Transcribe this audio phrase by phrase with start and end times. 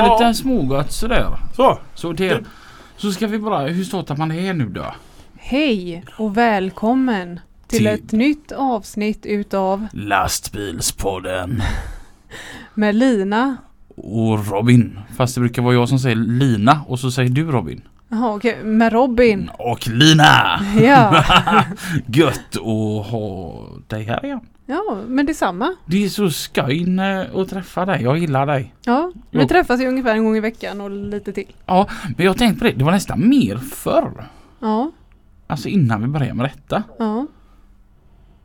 [0.00, 1.26] Ja, här lite smågott sådär.
[1.56, 1.78] Så.
[1.94, 2.44] Så, till,
[2.96, 4.94] så ska vi bara, hur startar man det här nu då?
[5.38, 11.62] Hej och välkommen till Till- ett nytt avsnitt utav Lastbilspodden.
[12.74, 13.56] med Lina.
[13.96, 14.98] Och Robin.
[15.16, 17.82] Fast det brukar vara jag som säger Lina och så säger du Robin.
[18.08, 19.50] Jaha okej, med Robin.
[19.58, 20.60] Och Lina!
[20.82, 21.24] Ja,
[22.06, 24.40] Gött att ha dig här igen.
[24.70, 25.74] Ja men detsamma.
[25.86, 28.02] Det är så skoj eh, att träffa dig.
[28.02, 28.74] Jag gillar dig.
[28.84, 31.52] Ja, vi träffas ju ungefär en gång i veckan och lite till.
[31.66, 32.72] Ja, men jag tänkte på det.
[32.72, 34.24] Det var nästan mer förr.
[34.60, 34.90] Ja,
[35.46, 36.82] Alltså innan vi började med detta.
[36.98, 37.26] ja.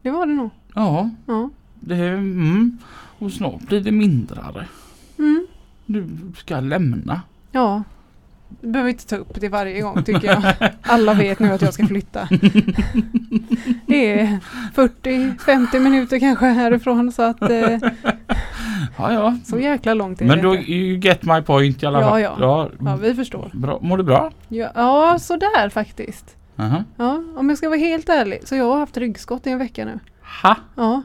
[0.02, 0.50] Det var det nog.
[0.76, 1.50] Ja, Ja.
[1.80, 2.78] det mm.
[3.20, 4.68] Och snart blir det mindre.
[5.18, 5.48] Mm.
[5.86, 7.22] Du ska lämna.
[7.52, 7.84] Ja.
[8.62, 10.72] Du behöver inte ta upp det varje gång tycker jag.
[10.82, 12.28] Alla vet nu att jag ska flytta.
[13.88, 14.40] Det är
[14.76, 17.78] 40-50 minuter kanske härifrån så att eh,
[18.98, 19.38] Ja, ja.
[19.46, 22.22] så jäkla långt är Men det då, you get my point i alla Ja, fall.
[22.22, 22.36] ja.
[22.40, 22.70] ja.
[22.86, 23.50] Ja, vi förstår.
[23.54, 23.80] Bra.
[23.82, 24.32] Mår du bra?
[24.48, 26.36] Ja, ja, sådär faktiskt.
[26.58, 26.84] Aha.
[26.98, 29.86] Ja, om jag ska vara helt ärlig så jag har haft ryggskott i en vecka
[29.86, 30.00] nu.
[30.44, 30.56] Ha?
[30.76, 31.02] Ja,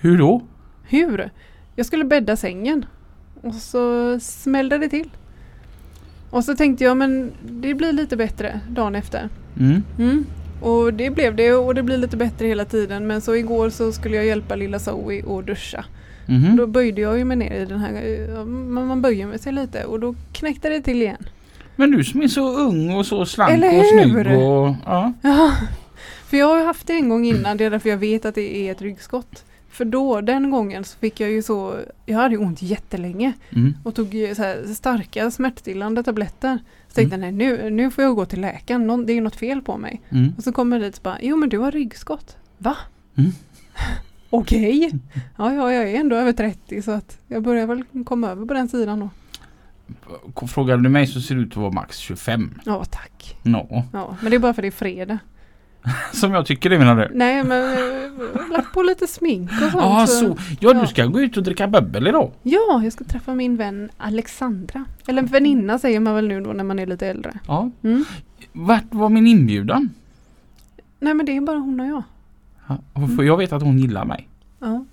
[0.00, 0.42] Hur då?
[0.88, 1.30] hur?
[1.76, 2.84] Jag skulle bädda sängen
[3.42, 5.10] och så smällde det till.
[6.30, 9.28] Och så tänkte jag men det blir lite bättre dagen efter.
[9.58, 9.82] Mm.
[9.98, 10.26] Mm.
[10.60, 13.06] Och det blev det och det blir lite bättre hela tiden.
[13.06, 15.84] Men så igår så skulle jag hjälpa lilla Zoe att duscha.
[16.26, 16.56] Mhm.
[16.56, 20.00] Då böjde jag ju mig ner i den här, man böjer med sig lite och
[20.00, 21.26] då knäckte det till igen.
[21.76, 24.36] Men du som är så ung och så slank Eller och snygg hur?
[24.36, 24.74] och...
[24.86, 25.12] Ja.
[25.22, 25.52] Ja,
[26.26, 28.56] för jag har haft det en gång innan, det är därför jag vet att det
[28.56, 29.44] är ett ryggskott.
[29.80, 31.76] För då, den gången så fick jag ju så,
[32.06, 33.74] jag hade ju ont jättelänge Mm.
[33.84, 36.58] och tog ju så starka smärtstillande tabletter.
[36.88, 39.36] Så tänkte jag, nej nu, nu får jag gå till läkaren, Någon, det är något
[39.36, 40.00] fel på mig.
[40.10, 40.32] Mm.
[40.36, 42.36] Och så kommer jag dit och bara, jo men du har ryggskott.
[42.58, 42.76] Va?
[43.16, 43.30] Mm.
[44.30, 44.90] Okej.
[45.38, 48.54] Ja, ja, jag är ändå över 30 så att jag börjar väl komma över på
[48.54, 49.10] den sidan då.
[50.46, 52.60] Frågar du mig så ser du ut att vara max 25.
[52.64, 53.36] Ja, tack.
[53.42, 53.82] No.
[53.92, 55.18] Ja, men det är bara för det är fredag.
[56.12, 57.08] Som jag tycker det menar du?
[57.14, 57.78] Nej, men eh,
[58.34, 59.74] jag har lagt på lite smink och sånt.
[59.74, 60.36] Ja, så-.
[60.60, 60.80] Ja, Ja.
[60.80, 62.30] du ska gå ut och dricka bubbel idag.
[62.42, 64.84] Ja, jag ska träffa min vän Alexandra.
[65.06, 67.32] Eller väninna säger man väl nu då när man är lite äldre.
[67.46, 67.70] Ja.
[67.82, 68.04] Mm.
[68.52, 69.90] Vart var min inbjudan?
[70.98, 72.02] Nej men det är bara hon och jag.
[72.66, 74.28] Ja, för jag vet att hon gillar mig.
[74.58, 74.84] Ja.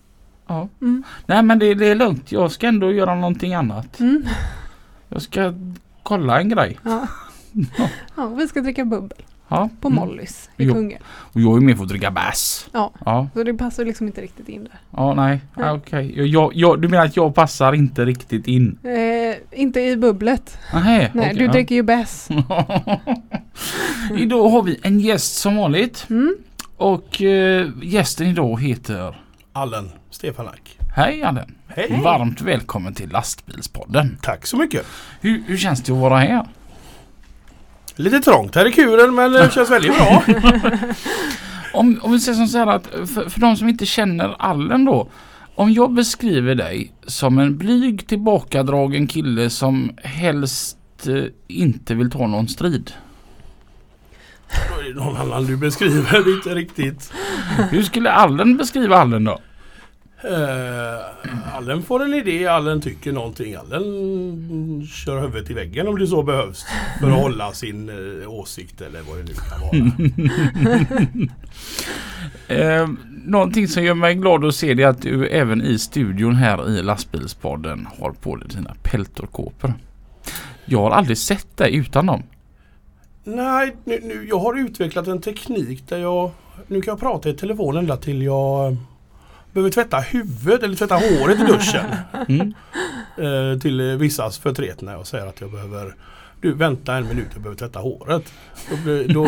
[0.47, 0.67] Ja.
[0.81, 1.03] Mm.
[1.25, 2.31] Nej men det, det är lugnt.
[2.31, 3.99] Jag ska ändå göra någonting annat.
[3.99, 4.23] Mm.
[5.09, 5.53] Jag ska
[6.03, 6.79] kolla en grej.
[6.83, 7.07] Ja.
[8.15, 9.17] ja, vi ska dricka bubbel
[9.49, 9.69] Ja.
[9.81, 9.99] på Mm.
[9.99, 10.73] Mollys i Jo.
[10.73, 11.01] Kungälv.
[11.07, 12.65] Och jag är med för att dricka bärs.
[12.71, 12.91] Ja.
[13.05, 13.27] Ja.
[13.33, 14.79] Så det passar liksom inte riktigt in där.
[14.91, 15.41] Ja, nej.
[15.55, 15.65] Nej.
[15.65, 16.13] Ja, Okej.
[16.17, 18.77] Jag, jag, jag, du menar att jag passar inte riktigt in?
[18.83, 20.57] Eh, inte i bubblet.
[20.73, 21.51] Nähä, Nej, okej, du ja.
[21.51, 22.27] dricker ju bärs.
[24.17, 26.05] Idag har vi en gäst som vanligt.
[26.09, 26.35] Mm.
[26.77, 29.15] Och eh, gästen idag heter
[29.53, 30.77] Allen Stefanak.
[30.95, 31.55] Hej Allen.
[31.67, 32.01] Hej.
[32.03, 34.17] Varmt välkommen till Lastbilspodden.
[34.21, 34.85] Tack så mycket.
[35.21, 36.45] Hur, hur känns det att vara här?
[37.97, 40.23] Lite trångt här i kuren men det känns väldigt bra.
[41.73, 44.85] Om, om vi säger som så här att för, för de som inte känner Allen
[44.85, 45.09] då.
[45.55, 52.27] Om jag beskriver dig som en blyg tillbakadragen kille som helst eh, inte vill ta
[52.27, 52.91] någon strid.
[54.69, 57.13] Då är det någon annan du beskriver inte riktigt.
[57.71, 59.39] Hur skulle Allen beskriva Allen då?
[60.25, 63.55] Uh, Allen får en idé, Allen tycker någonting.
[63.55, 66.65] Allen kör huvudet i väggen om det så behövs.
[66.99, 71.29] För att hålla sin eh, åsikt eller vad det nu kan vara.
[72.47, 72.87] Eh,
[73.25, 76.69] någonting som gör mig glad att se det är att du även i studion här
[76.69, 79.73] i lastbilspodden har på dig dina peltorkåpor.
[80.65, 82.23] Jag har aldrig sett dig utan dem.
[83.23, 86.31] Nej, nu, nu, jag har utvecklat en teknik där jag...
[86.67, 88.77] Nu kan jag prata i telefonen ända till jag eh,
[89.57, 91.85] behöver tvätta huvudet eller tvätta håret i duschen.
[92.27, 92.53] Mm.
[93.53, 95.95] eh, till vissas förtret när jag säger att jag behöver
[96.41, 98.33] du vänta en minut, jag behöver tvätta håret.
[98.69, 99.27] Då, då,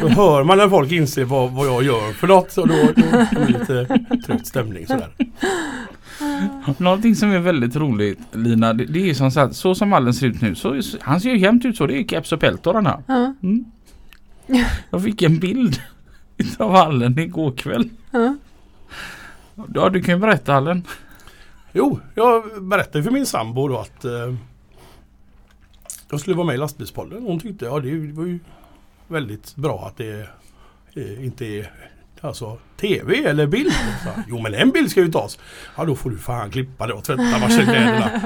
[0.00, 3.44] då hör man när folk inser vad, vad jag gör för något och då, då
[3.44, 3.86] blir det lite
[4.26, 5.08] tryckt stämning sådär.
[6.78, 10.26] Någonting som är väldigt roligt Lina, det, det är som sagt så som Allen ser
[10.26, 10.54] ut nu.
[10.54, 11.86] Så, han ser ju jämt ut så.
[11.86, 13.02] Det är keps och peltor han har.
[13.06, 13.34] Ja.
[13.42, 13.64] Mm.
[14.90, 15.80] Jag fick en bild
[16.36, 17.90] utav Allen igår kväll.
[19.74, 20.84] Ja, du kan ju berätta Allen.
[21.72, 24.34] Jo, jag berättade för min sambo då att eh,
[26.10, 27.22] jag skulle vara med i lastbilspodden.
[27.22, 28.38] Hon tyckte ja det var ju
[29.08, 30.28] väldigt bra att det
[30.96, 31.70] eh, inte är
[32.20, 33.72] alltså TV eller bild.
[34.04, 35.38] Så, jo men en bild ska ju tas.
[35.76, 38.20] Ja då får du fan klippa det och tvätta varselkläderna.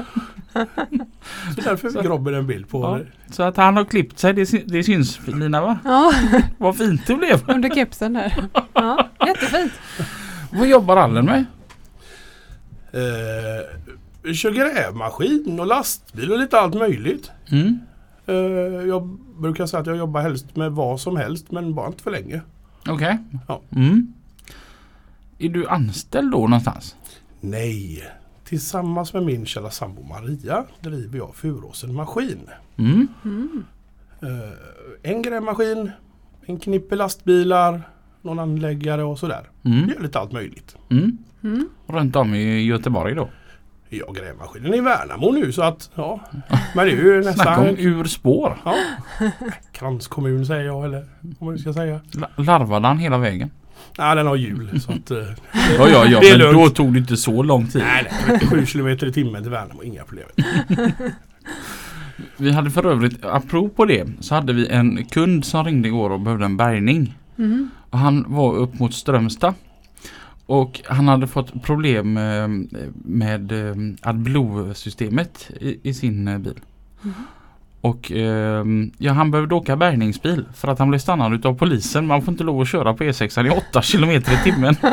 [1.55, 2.97] Så därför fick Robin en bild på Ja.
[2.97, 3.33] det.
[3.33, 5.77] Så att han har klippt sig, det, sy- det syns Lina va?
[5.83, 6.13] Ja,
[6.57, 7.49] Vad fint det blev.
[7.49, 8.43] under kepsen där.
[8.73, 9.73] Ja, jättefint.
[10.53, 11.45] Vad jobbar Allen med?
[12.91, 13.65] Eh,
[14.23, 17.31] vi kör grävmaskin och lastbil och lite allt möjligt.
[17.51, 17.79] Mm.
[18.25, 18.35] Eh,
[18.87, 22.11] jag brukar säga att jag jobbar helst med vad som helst men bara inte för
[22.11, 22.41] länge.
[22.87, 23.17] Okej.
[23.47, 23.61] Ja.
[23.69, 24.13] Mm.
[25.39, 26.95] Är du anställd då någonstans?
[27.41, 28.03] Nej,
[28.43, 32.49] tillsammans med min kära sambo Maria driver jag Furåsen Maskin.
[32.77, 33.07] Mm.
[33.25, 33.65] Mm.
[34.21, 35.91] Eh, en grävmaskin,
[36.45, 37.81] en knippe lastbilar,
[38.23, 39.49] någon anläggare och sådär.
[39.65, 39.89] Mm.
[39.89, 40.75] Gör lite allt möjligt.
[40.91, 41.17] Mm.
[41.43, 41.67] Mm.
[41.87, 43.29] Runt om i Göteborg då?
[43.89, 46.19] Jag grävmaskinen i Värnamo nu så att ja.
[46.75, 48.57] Men det är ju Snacka om nästan ur spår.
[48.65, 48.75] ja,
[49.71, 51.05] kranskommun säger jag eller
[51.39, 51.99] vad man ska säga.
[52.11, 53.51] La- Larvade han hela vägen?
[53.97, 55.17] Nej den har hjul så att eh,
[55.77, 56.19] Ja, ja, ja.
[56.19, 56.57] Det är Men lugnt.
[56.69, 57.81] då tog det inte så lång tid.
[57.81, 60.27] nej, nej, 7 kilometer i timmen till Värnamo, inga problem.
[62.37, 66.19] Vi hade för övrigt, apropå det, så hade vi en kund som ringde igår och
[66.19, 67.17] behövde en bärgning.
[67.37, 67.69] Mm.
[67.93, 69.53] Han var upp mot Strömstad.
[70.45, 72.47] Och han hade fått problem eh,
[72.93, 75.51] med eh, AdBlue-systemet
[75.83, 76.59] i, sin eh, bil.
[77.01, 77.13] Mhm.
[77.81, 78.11] Och
[78.97, 82.07] ja, han behövde åka bärgningsbil för att han blev stannad utav polisen.
[82.07, 84.75] Man får inte lov att köra på E6 i 8 km i timmen.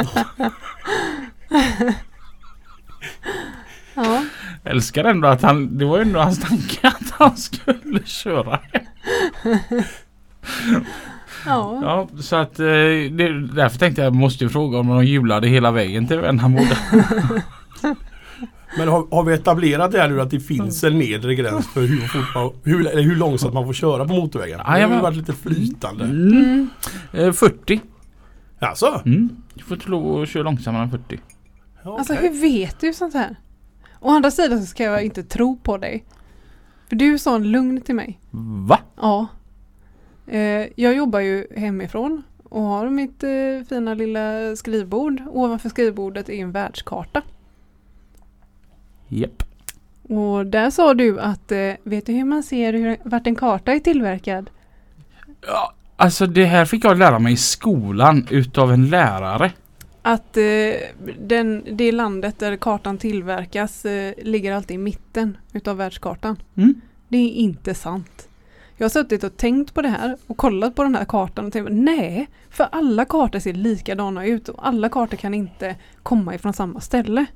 [3.95, 4.25] Ja,
[4.65, 8.61] Älskar ändå att han, det var ju ändå hans tanke att han skulle köra.
[11.47, 11.81] ja.
[11.83, 15.71] Ja, så att eh, det, därför tänkte jag måste ju fråga om de hjulade hela
[15.71, 16.59] vägen till Värnamo.
[18.79, 21.81] Men har, har vi etablerat det här nu att det finns en nedre gräns för
[21.81, 24.59] hur, fort man, hur, eller hur långsamt man får köra på motorvägen?
[24.59, 26.05] Det har ju varit lite flytande.
[26.05, 26.33] Mm.
[26.33, 26.69] Mm.
[27.13, 27.81] Eh, 40.
[28.61, 29.03] Alltså?
[29.07, 29.29] Mm.
[29.55, 31.21] Du får inte lov att köra långsammare än 40.
[31.85, 33.37] Ja, Alltså hur vet du sånt här?
[34.01, 36.05] Å andra sidan så ska jag inte tro på dig.
[36.89, 38.21] För du är sån lugn till mig.
[38.69, 38.79] Va?
[38.97, 39.27] Ja.
[40.31, 45.23] Eh, jag jobbar ju hemifrån och har mitt eh, fina lilla skrivbord.
[45.29, 47.23] Ovanför skrivbordet är en världskarta.
[49.09, 49.43] Japp.
[50.03, 53.73] Och där sa du att, eh, vet du hur man ser hur, vart en karta
[53.73, 54.51] är tillverkad?
[55.47, 59.53] Ja, alltså det här fick jag lära mig i skolan utav en lärare.
[60.03, 60.43] Att eh,
[61.21, 66.43] den, det landet där kartan tillverkas eh, ligger alltid i mitten utav världskartan.
[66.57, 66.81] Mm.
[67.09, 68.30] Det är inte sant.
[68.81, 71.53] Jag har suttit och tänkt på det här och kollat på den här kartan och
[71.53, 76.53] tänkt nej, för alla kartor ser likadana ut och alla kartor kan inte komma ifrån
[76.53, 77.27] samma ställe.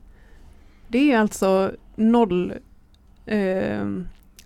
[0.89, 2.55] Det är alltså noll,
[3.27, 3.87] eh,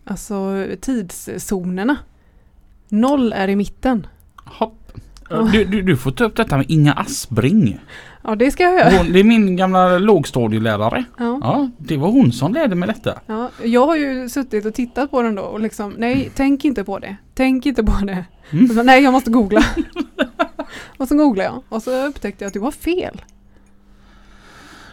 [0.04, 1.96] alltså tidszonerna.
[2.88, 4.06] Noll är i mitten.
[4.36, 4.92] Hopp.
[5.52, 7.78] Du, du, du får ta upp detta med Inga Aspring.
[8.22, 8.98] Ja, det ska jag göra.
[9.02, 11.04] Hon, det är min gamla lågstadielärare.
[11.18, 11.38] Ja.
[11.42, 13.20] Ja, det var hon som lärde mig detta.
[13.26, 16.84] Ja, jag har ju suttit och tittat på den då och liksom, nej, tänk inte
[16.84, 17.16] på det.
[17.34, 18.24] Tänk inte på det.
[18.50, 18.68] Mm.
[18.68, 19.62] Så, nej, jag måste googla.
[20.96, 23.22] och så googlade jag och så upptäckte jag att det var fel.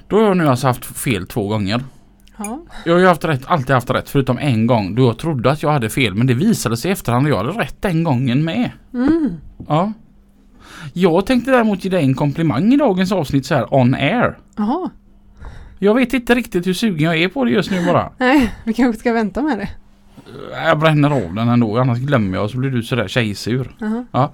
[0.08, 1.84] Då har jag nu alltså haft fel två gånger.
[2.38, 5.52] Ja, Jag har ju haft rätt, alltid haft rätt förutom en gång då jag trodde
[5.52, 8.04] att jag hade fel men det visade sig i efterhand att jag hade rätt den
[8.04, 8.72] gången med.
[8.94, 9.34] mm.
[9.68, 9.94] Ja.
[10.94, 14.38] Jag tänkte däremot ge dig en komplimang i dagens avsnitt så här on air.
[14.58, 14.90] Jaha.
[15.80, 18.10] Jag vet inte riktigt hur sugen jag är på det just nu bara.
[18.18, 19.70] Nej, vi kanske ska vänta med det.
[20.66, 23.76] Jag bränner av den ändå annars glömmer jag och så blir du sådär tjejsur.
[24.12, 24.30] Jaha.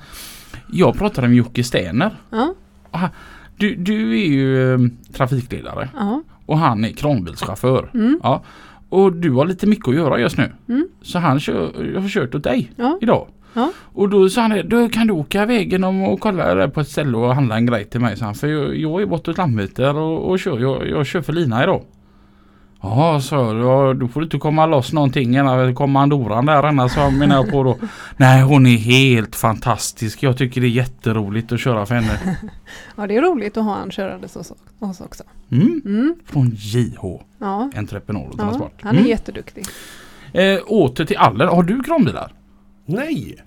[0.71, 2.11] Jag pratade med Jocke Stener.
[2.29, 3.09] Ja,
[3.57, 4.79] Du, du är ju eh,
[5.13, 6.23] trafikledare ja.
[6.45, 7.91] och han är kranbilschaufför.
[7.93, 8.19] Mm.
[8.23, 8.43] Ja.
[8.89, 10.51] Och du har lite mycket att göra just nu.
[10.69, 10.87] Mm.
[11.01, 12.97] Så han kör, jag har kört åt dig Ja.
[13.01, 13.27] idag.
[13.53, 13.71] Ja.
[13.93, 16.87] Och då sa han då kan du åka vägen om och kolla där på ett
[16.89, 18.17] ställe och handla en grej till mig.
[18.17, 21.33] Så han, för jag, jag är bortåt Landvetter och, och kör, jag, jag kör för
[21.33, 21.81] Lina idag.
[22.83, 27.35] Ja, så då, då får du inte komma loss någonting innan kommandoran där annars menar
[27.35, 27.77] jag på då.
[28.17, 30.23] Nej, hon är helt fantastisk.
[30.23, 32.37] Jag tycker det är jätteroligt att köra för henne.
[32.95, 35.23] ja, det är roligt att ha han körandes hos oss också.
[35.51, 35.81] Mm.
[35.85, 36.15] Mm.
[36.25, 37.01] Från JH,
[37.39, 37.71] Ja.
[37.75, 38.73] Entreprenad och ja, Transport.
[38.81, 39.09] han är Mm.
[39.09, 39.65] jätteduktig.
[40.33, 42.31] Eh, åter till Aller, har du kranbilar?
[42.91, 43.43] Nej!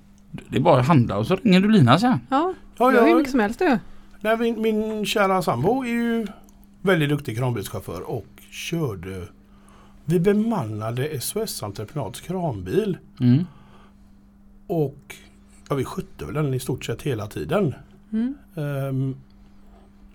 [0.49, 2.19] Det är bara att handla och så ringer du Lina sen.
[2.31, 3.79] Ja, Ja, jag har jag, mycket som helst du.
[4.21, 6.27] nej, min, min kära sambo är ju
[6.83, 9.23] väldigt duktig kranbilschaufför och körde
[10.05, 13.45] Vi bemannade SOS Entreprenads kranbil Mm.
[14.67, 15.15] och
[15.69, 17.75] ja, vi skötte väl den i stort sett hela tiden.
[18.13, 18.35] Mm.
[18.57, 19.17] Ehm,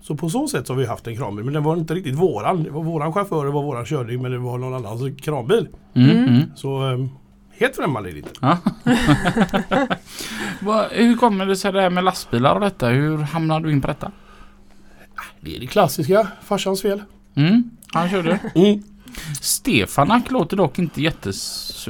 [0.00, 2.14] så på så sätt så har vi haft en kranbil men den var inte riktigt
[2.14, 2.62] våran.
[2.62, 5.68] Det var våran chaufför, det var våran körning men det var någon annans kranbil.
[5.94, 6.28] Mm, Mm.
[6.28, 6.42] mm.
[6.56, 7.08] Så ehm,
[7.60, 8.30] helt främmande är det inte.
[8.40, 8.58] Ja.
[10.90, 12.88] Hur kommer det sig det här med lastbilar och detta?
[12.88, 14.12] Hur hamnade du in på detta?
[15.40, 17.02] Det är det klassiska, farsans fel.
[17.34, 18.38] Mm, han körde.
[18.54, 18.82] Mm.
[19.40, 21.88] Stefanak låter dock inte jättes...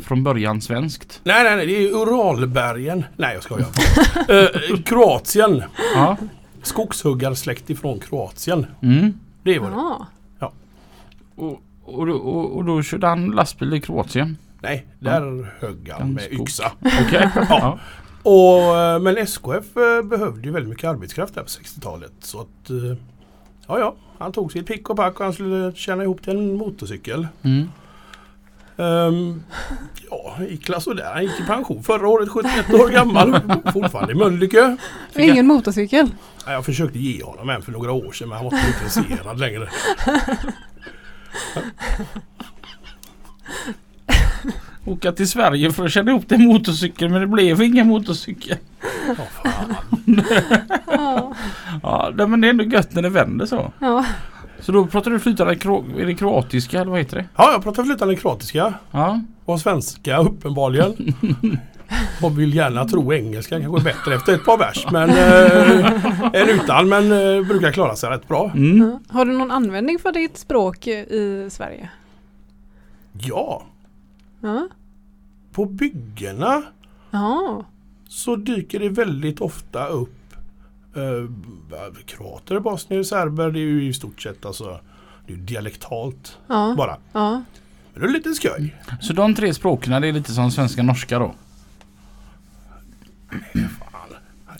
[0.00, 1.20] från början svenskt.
[1.24, 3.04] Nej, nej, nej, det är Uralbergen.
[3.16, 3.66] Nej, jag skojar.
[4.30, 5.62] uh, Kroatien.
[5.94, 6.16] Ja.
[6.62, 8.66] Skogshuggarsläkt ifrån Kroatien.
[8.82, 9.12] Mm.
[9.42, 10.04] Det var det.
[10.38, 10.52] Ja.
[11.36, 14.36] Och, och, då- och, och då körde han lastbil i Kroatien.
[14.60, 16.72] Nej, där högg han med yxa.
[16.80, 17.30] Okej.
[17.48, 17.78] ja.
[18.22, 22.12] Och, eh, men SKF eh, behövde ju väldigt mycket arbetskraft där på 60-talet.
[22.20, 22.96] Så att, eh,
[23.66, 26.56] ja ja, han tog sitt pick och pack och han skulle tjäna ihop till en
[26.56, 27.28] motorcykel.
[27.42, 27.68] Mm.
[28.76, 29.42] Um,
[30.10, 31.10] ja, gick sådär.
[31.14, 33.40] Han gick i pension förra året, 71 år gammal.
[33.72, 34.76] Fortfarande i Mölnlycke.
[35.16, 36.10] Ingen motorcykel.
[36.46, 39.40] Ja, Jag försökte ge honom en för några år sedan men han var inte intresserad
[39.40, 39.68] längre.
[44.92, 48.56] Åka till Sverige för att köra ihop till motorcykel men det blev ingen motorcykel.
[49.08, 49.74] Ja, fan.
[50.86, 51.34] Ja.
[52.18, 53.72] Ja, men det är ändå gött när det vänder så.
[53.78, 54.04] ja.
[54.60, 57.24] Så då pratar du flytande kro- är det kroatiska eller vad heter det?
[57.36, 59.20] ja, jag pratar flytande kroatiska Ja.
[59.44, 61.14] och svenska uppenbarligen.
[62.22, 64.86] Och vill gärna tro engelska kanske är bättre efter ett par vers.
[64.90, 68.50] Men eh, en utan men eh, brukar klara sig rätt bra.
[68.54, 68.78] Mm.
[68.88, 69.00] Ja.
[69.14, 71.88] Har du någon användning för ditt språk i Sverige?
[73.20, 73.62] Ja,
[74.40, 74.68] Ja.
[75.58, 76.62] På byggena
[77.10, 77.64] Ja.
[78.08, 80.34] så dyker det väldigt ofta upp
[80.96, 83.50] eh, kroater, bosnier, serber.
[83.50, 84.80] Det är ju i stort sett alltså
[85.26, 86.74] det är dialektalt Ja.
[86.76, 86.96] bara.
[87.12, 87.42] Ja.
[87.92, 88.76] Men det är lite skoj.
[89.00, 91.34] Så de tre språken det är lite som svenska norska då?
[93.30, 94.08] Fan.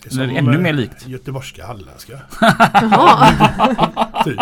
[0.03, 1.07] Det Eller som, ännu eh, mer likt?
[1.07, 2.19] Göteborgska, halländska.
[2.73, 4.23] Jaha.
[4.25, 4.39] Typ.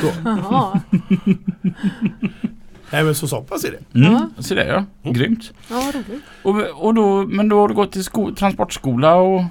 [0.00, 0.80] Så.
[2.94, 3.98] Nej men så så pass är det.
[3.98, 4.12] Mm.
[4.12, 4.28] Ja.
[4.42, 5.10] Så det ja.
[5.10, 5.52] Grymt.
[5.70, 6.22] Ja, roligt.
[6.42, 9.44] Och, och då, men då har du gått till sko- transportskola och...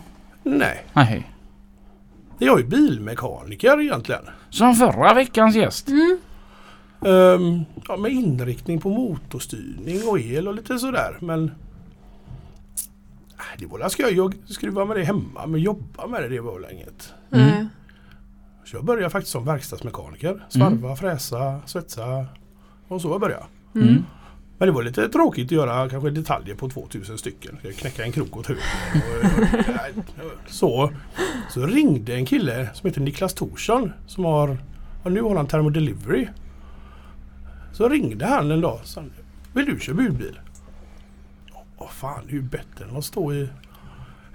[0.43, 1.31] Nej, Nej.
[2.37, 4.21] jag är bilmekaniker egentligen.
[4.49, 5.87] Som förra veckans gäst.
[5.87, 6.17] Mm.
[7.05, 11.17] Ehm, ja, med inriktning på motorstyrning och el och lite sådär.
[11.21, 11.51] Men
[13.37, 16.59] Nej, det var skoj att skruva med det hemma men jobba med det, det var
[16.59, 17.13] väl inget.
[17.31, 17.45] Mm.
[17.47, 17.67] Nej.
[18.65, 20.45] Så jag började faktiskt som verkstadsmekaniker.
[20.49, 22.25] Svarva, fräsa, svetsa
[22.93, 23.45] och så jag började.
[23.75, 23.87] Mm.
[23.87, 24.03] Mm.
[24.57, 27.57] Men det var lite tråkigt att göra kanske detaljer på 2000 stycken.
[27.61, 28.63] Jag knäcka en krok åt höger.
[30.47, 30.91] Så,
[31.49, 34.57] så ringde en kille som heter Niklas Thorsson som har,
[35.03, 36.27] och nu har han Thermodelivery.
[37.73, 39.03] Så ringde han en dag och sa
[39.53, 40.39] Vill du köra budbil?
[41.77, 43.49] Åh fan, det är ju bättre än att stå i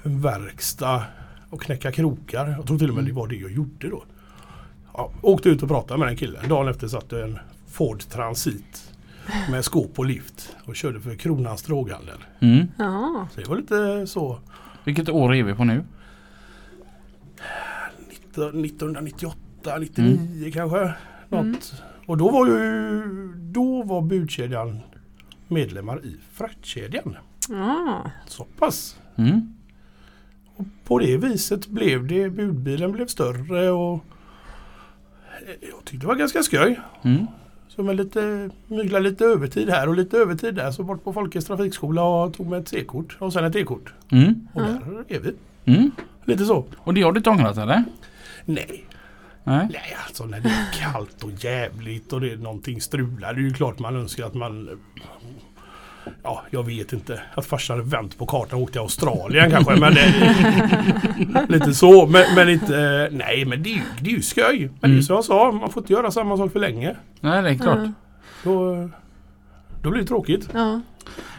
[0.03, 1.03] en verkstad
[1.51, 2.49] och knäcka krokar.
[2.49, 4.05] Jag tror till och med det var det jag gjorde då.
[4.95, 6.49] Ja, åkte ut och pratade med den killen.
[6.49, 7.39] Dagen efter satt en
[7.79, 8.95] Ford Transit
[9.51, 12.19] med skåp och lift och körde för Kronans droghandel.
[12.41, 12.67] Mm.
[13.35, 14.41] Så det var lite så
[14.85, 15.85] Vilket år är vi på nu?
[18.31, 20.93] 1998, 99 kanske.
[21.29, 21.83] Något.
[22.07, 23.03] Och då var ju
[23.37, 24.81] då var budkedjan
[25.49, 27.17] medlemmar i fraktkedjan.
[27.49, 28.11] Ja.
[28.27, 28.99] Så pass.
[29.17, 29.55] Mm.
[30.57, 34.05] Och på det viset blev det, budbilen blev större och
[35.61, 36.81] jag tyckte det var ganska skoj.
[37.03, 37.27] Mm.
[37.79, 40.71] Så med lite, mygla lite övertid här och lite övertid där.
[40.71, 43.93] Så bort på Folkets trafikskola och tog med ett C-kort och sen ett E-kort.
[44.11, 44.49] Mm.
[44.55, 45.35] Och där är vi.
[45.65, 45.91] Mm.
[46.25, 46.67] Lite så.
[46.79, 47.85] Och det har du inte ångrat eller?
[48.45, 48.85] Nej,
[49.45, 49.69] Nej.
[49.73, 53.35] nej alltså när det är kallt och jävligt och det är någonting strular.
[53.35, 54.81] Det är ju klart man önskar att man
[56.23, 57.21] Ja, jag vet inte.
[57.35, 59.77] Att farsan hade vänt på kartan och åkt till Australien kanske.
[59.77, 62.07] Men det, lite så.
[62.07, 63.09] Men, men inte...
[63.13, 64.59] Nej, men det det är ju skoj.
[64.59, 65.03] Men det är Mm.
[65.03, 66.97] som jag sa, man får inte göra samma sak för länge.
[67.21, 67.79] Nej, det är klart.
[67.79, 67.93] Ja.
[68.45, 68.89] Då,
[69.83, 70.49] då blir det tråkigt.
[70.55, 70.81] Ja.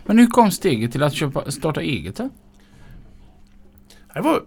[0.06, 2.30] Men hur kom steget till att köpa, starta eget då?
[4.14, 4.42] Det var,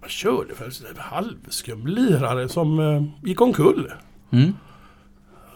[0.00, 3.92] jag körde för en halvskum lirare som eh, gick omkull.
[4.30, 4.52] Mm.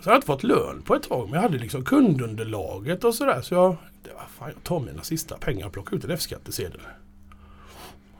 [0.07, 3.15] Så jag hade inte fått lön på ett tag men jag hade liksom kundunderlaget och
[3.15, 3.41] sådär.
[3.41, 6.81] Så jag, det var, fan, jag tar mina sista pengar och plockar ut en F-skattsedel.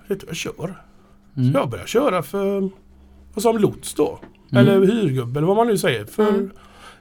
[0.07, 0.75] Jag kör.
[1.37, 1.53] Mm.
[1.53, 2.71] Så jag började köra för,
[3.37, 4.19] som lots då.
[4.51, 4.67] Mm.
[4.69, 6.05] Eller hyrgubbe eller vad man nu säger.
[6.05, 6.51] För Mm.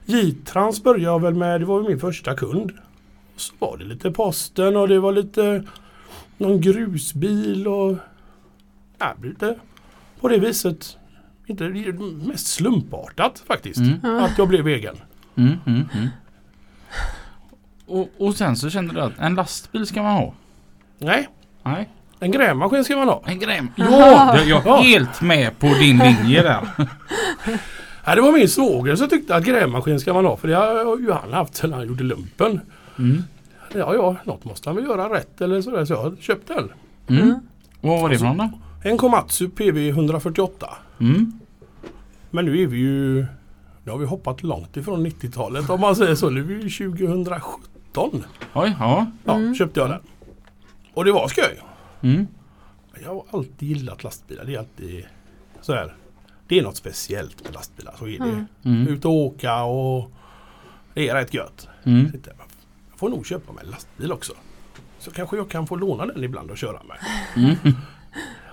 [0.04, 2.72] J-Trans började jag väl med, det var min första kund.
[3.36, 5.64] Så var det lite posten och det var lite
[6.38, 7.96] någon grusbil och
[8.98, 9.58] ja, det
[10.20, 10.96] på det viset.
[11.46, 11.64] Inte
[12.28, 13.78] mest slumpartat faktiskt.
[13.78, 14.24] Mm.
[14.24, 14.96] Att jag blev egen.
[15.36, 15.58] Mm.
[15.66, 15.88] Mm.
[15.94, 16.08] Mm.
[17.86, 20.34] Och, och sen så kände du att en lastbil ska man ha?
[20.98, 21.28] Nej,
[21.62, 21.88] Nej.
[22.20, 23.22] En grävmaskin ska man ha.
[23.26, 23.70] En gräm.
[23.76, 26.68] Ja, jag är helt med på din linje där.
[28.08, 30.98] Ja, det var min svåger som tyckte att grävmaskin ska man ha för det har
[30.98, 32.60] ju han haft sedan han gjorde lumpen.
[32.98, 33.22] Mm.
[33.72, 36.72] Ja, ja, något måste han väl göra rätt eller sådär så jag köpte en.
[37.08, 37.34] Mm.
[37.80, 38.50] Vad var det för någon då?
[38.86, 40.68] En Komatsu PV 148.
[41.00, 41.32] Mm.
[42.30, 43.26] Men nu är vi ju...
[43.84, 46.30] Nu har vi hoppat långt ifrån 90-talet om man säger så.
[46.30, 48.24] Nu är vi ju 2017.
[48.54, 49.06] Oj, ja.
[49.24, 49.54] Ja, Mm.
[49.54, 50.00] köpte jag den.
[50.94, 51.60] Och det var skoj.
[52.02, 52.26] Mm.
[53.02, 54.44] Jag har alltid gillat lastbilar.
[54.44, 55.04] Det är alltid
[55.60, 55.94] så här.
[56.48, 57.94] Det är något speciellt med lastbilar.
[57.98, 58.24] Så är det.
[58.24, 58.46] Mm.
[58.64, 58.88] Mm.
[58.88, 60.10] Ut och åka och
[60.94, 61.68] det är rätt gött.
[61.84, 62.10] Mm.
[62.90, 64.32] Jag får nog köpa mig en lastbil också.
[64.98, 66.96] Så kanske jag kan få låna den ibland och köra med.
[67.36, 67.56] Mm.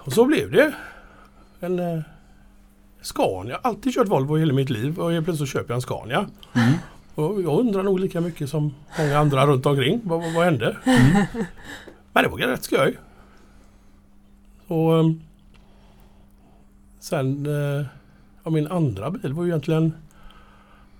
[0.05, 0.73] Och så blev det.
[1.59, 2.01] En eh,
[3.01, 3.51] Scania.
[3.51, 5.81] Jag har alltid kört Volvo i hela mitt liv och helt plötsligt köper jag en
[5.81, 6.25] Scania.
[6.53, 6.73] Mm.
[7.15, 10.01] Och jag undrar nog lika mycket som många andra runt omkring.
[10.03, 10.77] Vad, vad, vad hände?
[12.13, 12.97] Men det var rätt skoj.
[14.67, 15.21] Och ehm,
[16.99, 17.85] sen eh,
[18.43, 19.93] ja, min andra bil var ju egentligen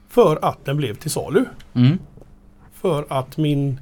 [0.09, 1.45] för att den blev till salu.
[1.73, 1.99] Mm.
[2.73, 3.79] För att min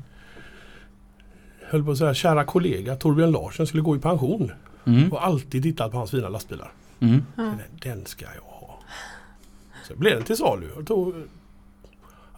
[1.62, 4.52] höll på att säga kära kollega Torbjörn Larsson skulle gå i pension.
[4.86, 5.12] Mm.
[5.12, 6.72] Och alltid tittat på hans fina lastbilar.
[7.00, 7.24] Mm.
[7.36, 7.44] Ja.
[7.44, 7.60] Den,
[7.96, 8.80] den ska jag ha.
[9.88, 10.70] Så blev den till salu.
[10.76, 11.14] Jag, tog,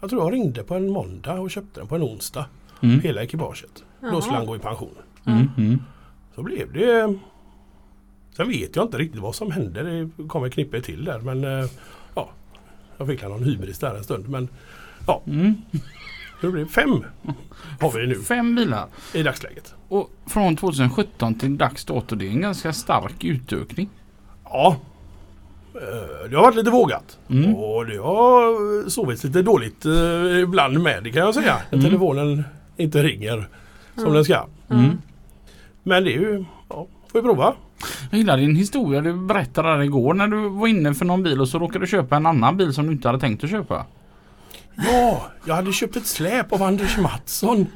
[0.00, 2.46] jag tror jag ringde på en måndag och köpte den på en onsdag.
[2.82, 3.00] Mm.
[3.00, 3.84] Hela ekipaget.
[4.00, 4.20] Då Ja.
[4.20, 4.94] skulle han gå i pension.
[5.26, 5.48] Mm.
[5.56, 5.78] Mm.
[6.34, 7.18] Så blev det...
[8.36, 9.82] Sen vet jag inte riktigt vad som hände.
[9.82, 11.66] Det kom ett knippe till där men eh,
[12.14, 12.30] ja.
[12.96, 14.48] Jag fick någon hybris där en stund men
[15.26, 15.54] Mm.
[16.46, 17.04] Det blev fem
[17.80, 18.86] har vi nu Fem bilar.
[19.14, 19.74] i dagsläget.
[19.88, 23.88] Och från 2017 till dags dato det är en ganska stark utökning.
[24.44, 24.76] Ja.
[25.74, 27.18] eh, Det har varit lite vågat.
[27.30, 27.54] Mm.
[27.54, 31.56] Och det har sovits lite dåligt eh, ibland med det kan jag säga.
[31.70, 31.90] När Mm.
[31.90, 32.44] telefonen
[32.76, 33.48] inte ringer
[33.94, 34.10] som Ja.
[34.12, 34.46] den ska.
[34.70, 34.98] Mm.
[35.82, 37.54] Men det är ju, ja, får vi prova.
[38.10, 41.40] Jag gillar din historia du berättade där igår när du var inne för någon bil
[41.40, 43.86] och så råkade du köpa en annan bil som du inte hade tänkt att köpa.
[44.76, 47.66] Ja, jag hade köpt ett släp av Anders Mattsson.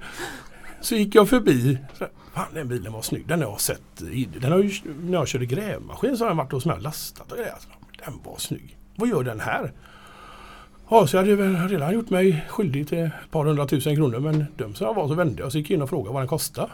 [0.80, 1.78] Så gick jag förbi.
[1.98, 3.26] Så, Fan den bilen var snygg.
[3.26, 3.82] Den har jag sett.
[4.40, 4.70] Den har ju,
[5.02, 7.54] när jag körde grävmaskin så har den varit hos mig och lastat och grejer.
[7.58, 7.68] Så,
[8.04, 8.76] Den var snygg.
[8.96, 9.72] Vad gör den här?
[10.90, 14.46] Ja, så jag hade väl redan gjort mig skyldig till ett par hundratusen kronor men
[14.56, 16.22] dum som jag var så vände jag och så gick jag in och frågade vad
[16.22, 16.68] den kostade.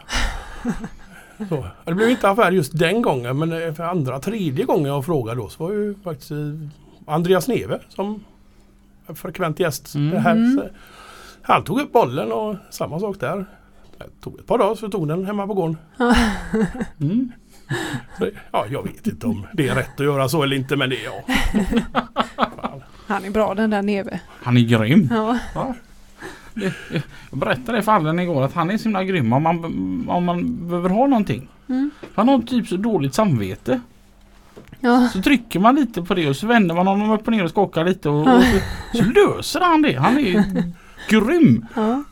[1.49, 5.05] Så, det blev inte affär just den gången men eh, för andra, tredje gången jag
[5.05, 6.37] frågade då så var ju faktiskt eh,
[7.07, 8.23] Andreas Neve som
[9.13, 9.95] frekvent gäst.
[9.95, 10.09] Mm.
[10.11, 10.69] Det här, så,
[11.41, 13.45] han tog upp bollen och samma sak där.
[13.97, 15.77] Det tog ett par dagar så tog den hemma på gården.
[17.01, 17.31] Mm.
[18.19, 20.89] Så, ja, jag vet inte om det är rätt att göra så eller inte men
[20.89, 21.23] det är ja.
[22.61, 22.83] Fan.
[23.07, 24.19] Han är bra den där neve.
[24.43, 25.07] Han är grym.
[25.11, 25.37] Ja.
[26.53, 26.73] Det-
[27.29, 29.65] Jag berättade för Allen igår att han är så himla grym om man,
[30.09, 31.47] om man behöver ha någonting.
[31.69, 31.91] Mm.
[32.15, 33.81] Han har typ så dåligt samvete.
[34.79, 35.09] Ja.
[35.13, 37.49] Så trycker man lite på det och så vänder man honom upp och ner och
[37.49, 39.93] skakar lite och, och så, så löser han det.
[39.93, 40.43] Han är
[41.09, 41.65] grym.
[41.75, 42.03] Ja.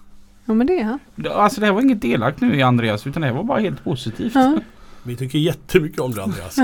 [0.46, 1.00] ja men det är han.
[1.32, 3.84] Alltså det här var inget elakt nu i Andreas utan det här var bara helt
[3.84, 4.36] positivt.
[4.36, 4.58] Ja.
[5.04, 6.56] Vi tycker jättemycket om det Andreas.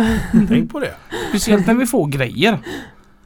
[0.48, 0.94] Tänk på det.
[1.30, 2.58] Speciellt när vi får grejer.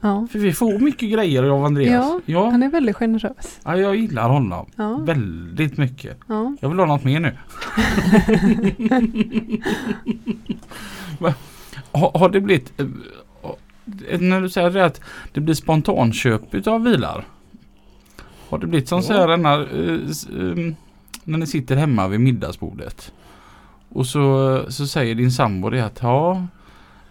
[0.01, 0.27] Ja.
[0.31, 2.05] För vi får mycket grejer av Andreas.
[2.05, 3.59] Ja, ja, Han är väldigt generös.
[3.63, 4.69] ja jag gillar honom.
[4.75, 4.95] Ja.
[4.95, 6.17] Väldigt mycket.
[6.27, 6.55] Ja.
[6.61, 7.37] Jag vill ha något mer nu.
[11.93, 12.73] Har, har det blivit...
[12.79, 12.85] eh,
[14.09, 15.01] eh, När du säger det att
[15.33, 17.25] det blir spontanköp utav bilar.
[18.49, 19.03] Har det blivit som Ja.
[19.03, 20.73] så här när, eh,
[21.23, 23.11] när ni sitter hemma vid middagsbordet.
[23.89, 26.47] Och så, så säger din sambo det att ja,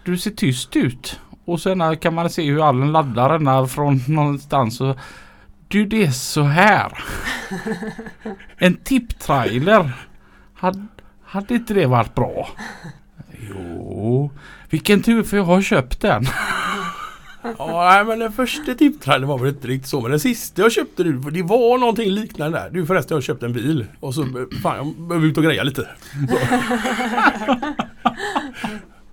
[0.05, 1.21] du ser tyst ut.
[1.45, 4.81] Och sen kan man se hur allen laddar denna från någonstans.
[4.81, 4.97] Och,
[5.69, 6.93] du det är så här.
[8.59, 9.93] En tipptrailer.
[10.55, 10.87] Hade,
[11.25, 12.49] hade inte det varit bra?
[13.49, 14.31] Jo.
[14.73, 16.25] Vilken tur för jag har köpt den.
[17.59, 20.01] Ja, nej, men den första tipptrailern var väl inte riktigt så.
[20.01, 22.71] Men den sista jag köpte nu, det var någonting liknande där.
[22.71, 23.87] Du förresten, jag har köpt en bil.
[24.01, 25.89] Och så, fan jag behöver ut och greja lite.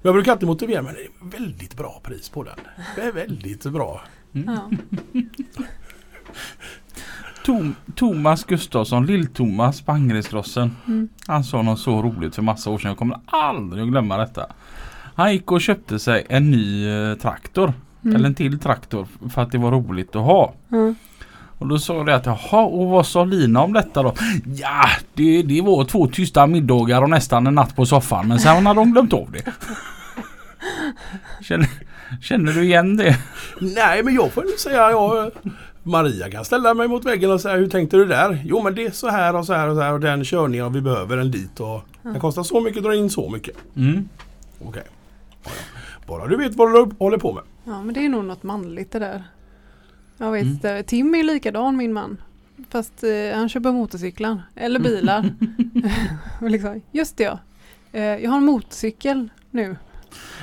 [0.02, 2.60] Jag brukar alltid motivera, men det är väldigt bra pris på den.
[2.96, 4.02] Det är väldigt bra.
[7.46, 10.76] Tom, Thomas Gustafsson, Lill-Thomas på Angeredsgrossen.
[10.88, 11.10] Mm.
[11.28, 12.90] Han sa något så roligt för massa år sedan.
[12.90, 14.46] Jag kommer aldrig att glömma detta.
[15.20, 17.74] Han gick och köpte sig en ny eh, traktor.
[18.04, 18.16] Mm.
[18.16, 20.54] Eller en till traktor för att det var roligt att ha.
[20.70, 20.94] Ja.
[21.58, 24.14] Och då sa det att jaha, och vad sa Lina om detta då?
[24.46, 28.28] Ja, det, det var två tysta middagar och nästan en natt på soffan.
[28.28, 29.54] Men sen hade de glömt av det.
[31.42, 31.68] Känner,
[32.22, 33.18] känner du igen det?
[33.60, 35.32] Nej, men jag får väl säga jag...
[35.84, 38.42] Maria kan ställa mig mot väggen och säga hur tänkte du där?
[38.46, 40.66] Jo men det är så här och så här och så här och den körningen
[40.66, 43.56] och vi behöver den dit och den kostar så mycket dra in så mycket.
[43.76, 44.10] Mm.
[44.66, 44.84] Okej.
[44.86, 44.99] Ja.
[46.08, 47.44] Bara du vet vad du håller på med.
[47.64, 49.24] Ja men det är nog något manligt det där.
[50.18, 50.84] Jag vet Mm.
[50.84, 52.18] Tim är likadan min man.
[52.70, 54.42] Fast eh, han köper motorcyklar.
[54.56, 55.30] Eller bilar.
[56.50, 57.40] Liksom, just det ja.
[57.92, 59.76] Eh, jag har en motorcykel nu.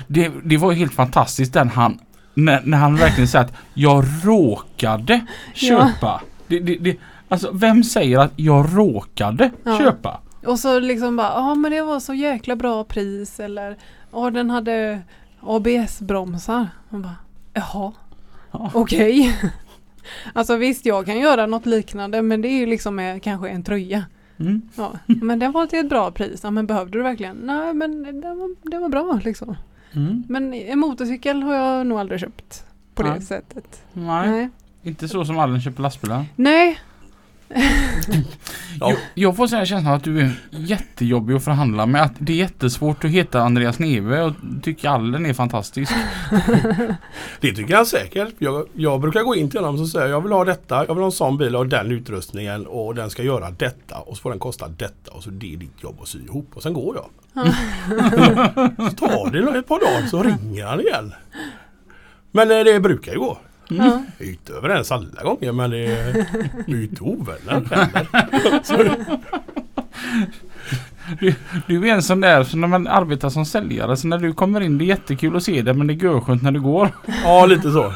[0.06, 1.98] Det, det var helt fantastiskt den han
[2.34, 6.22] när, när han verkligen säger att jag råkade köpa.
[6.46, 6.96] Det, det, det,
[7.28, 9.78] alltså vem säger att jag råkade Ja.
[9.78, 10.20] köpa?
[10.46, 13.76] Och så liksom bara, ja men det var så jäkla bra pris eller
[14.12, 15.02] ja den hade
[15.40, 16.68] ABS-bromsar.
[16.88, 17.16] Man bara,
[17.52, 17.92] jaha,
[18.50, 18.70] Ja.
[18.74, 19.36] okej.
[20.32, 23.64] alltså visst jag kan göra något liknande men det är ju liksom med kanske en
[23.64, 24.04] tröja.
[24.38, 24.62] Mm.
[24.76, 26.40] Ja, men den var till ett bra pris.
[26.42, 27.36] Ja, men behövde du verkligen?
[27.36, 29.56] Nej men den var, den var bra liksom.
[29.92, 30.22] Mm.
[30.28, 32.64] Men en motorcykel har jag nog aldrig köpt
[32.94, 33.22] på det Nej.
[33.22, 33.82] sättet.
[33.92, 34.48] Nej, Nej.
[34.82, 36.24] inte så som Allen köper lastbilar.
[36.36, 36.78] Nej.
[38.80, 38.90] Ja.
[38.90, 42.02] Jag, jag får säga känslan att du är jättejobbig att förhandla med.
[42.02, 44.32] Att det är jättesvårt att heta Andreas Neve och
[44.62, 45.92] tycka Allen är fantastisk.
[47.40, 48.34] Det tycker jag säkert.
[48.38, 51.02] Jag, jag brukar gå in till honom och säga jag vill ha detta, jag vill
[51.02, 54.30] ha en sån bil och den utrustningen och den ska göra detta och så får
[54.30, 56.96] den kosta detta och så det är ditt jobb att sy ihop och sen går
[56.96, 57.06] jag.
[58.90, 61.12] så tar det ett par dagar så ringer han igen.
[62.30, 63.38] Men eh, det brukar ju gå.
[63.68, 64.02] Ja.
[64.18, 67.62] Vi är inte överens alla gånger men det är inte ovänner.
[68.62, 68.84] Så-
[71.66, 74.60] Du är en sån där, så när man arbetar som säljare, så när du kommer
[74.60, 76.88] in det är jättekul att se det men det är görskönt när du går.
[77.24, 77.92] Ja, lite så.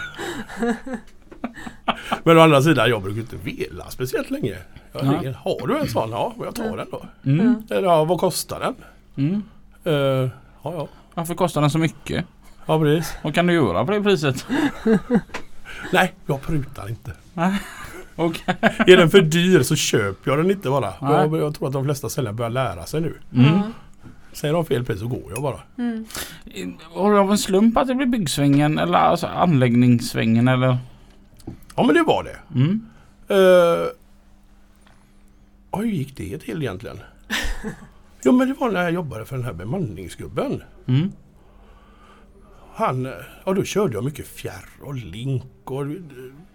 [2.25, 4.57] Men å andra sidan, jag brukar inte vela speciellt länge.
[4.93, 5.11] Jag Ja.
[5.13, 6.11] ringer, har du en sån?
[6.11, 7.03] Ja, jag tar den då.
[7.25, 7.63] Mm.
[7.71, 8.75] Eller ja, vad kostar den?
[9.17, 9.43] Mm.
[9.85, 10.31] Eh, ja,
[10.63, 10.89] ja.
[11.15, 12.25] Varför kostar den så mycket?
[12.67, 13.15] Ja, precis.
[13.23, 14.47] Vad kan du göra på det priset?
[15.93, 17.13] Nej, jag prutar inte.
[18.17, 18.57] Okej.
[18.61, 20.93] Är den för dyr så köper jag den inte bara.
[21.01, 23.15] Jag, jag tror att de flesta säljare börjar lära sig nu.
[23.35, 23.61] Mm.
[24.33, 25.61] Säger de fel pris så går jag bara.
[25.79, 26.07] Mm.
[26.95, 30.79] Har du av en slump att det blir byggsvängen eller alltså anläggningssvängen eller?
[31.77, 32.37] Ja, men det var det.
[32.55, 32.87] Mm.
[33.31, 33.87] Uh,
[35.77, 37.01] hur gick det till egentligen?
[38.25, 40.63] Jo, men det var när jag jobbade för den här bemanningsgubben.
[40.87, 41.13] Mm.
[42.75, 43.09] Han,
[43.45, 45.93] ja då körde jag mycket fjärr och link och eh,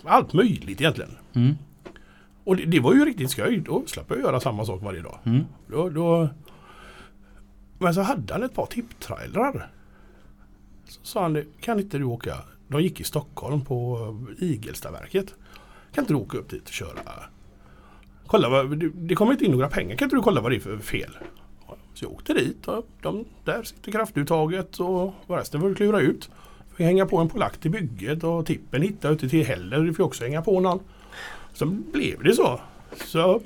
[0.03, 1.11] allt möjligt egentligen.
[1.33, 1.55] Mm.
[2.43, 3.63] Och det, det var ju riktigt skoj.
[3.65, 5.19] Då slapp jag göra samma sak varje dag.
[5.23, 5.43] Mm.
[5.67, 6.29] Då, då,
[7.79, 9.71] men så hade han ett par tipptrailrar.
[10.87, 12.35] Så sa han, kan inte du åka?
[12.67, 13.97] De gick i Stockholm på
[14.39, 15.33] eh, Igelstaverket.
[15.93, 17.01] Kan inte du åka upp dit och köra?
[18.27, 19.95] Kolla, vad, det, det kommer inte in några pengar.
[19.95, 21.17] Kan inte du kolla vad det är för fel?
[21.95, 26.29] Så jag åkte dit och de, där sitter kraftuttaget och resten får klura ut.
[26.77, 29.79] Får hänga på en polack till bygget och tippen hittade ute till heller.
[29.79, 30.79] Du får också hänga på någon.
[31.53, 32.59] Så blev det så.
[33.05, 33.41] så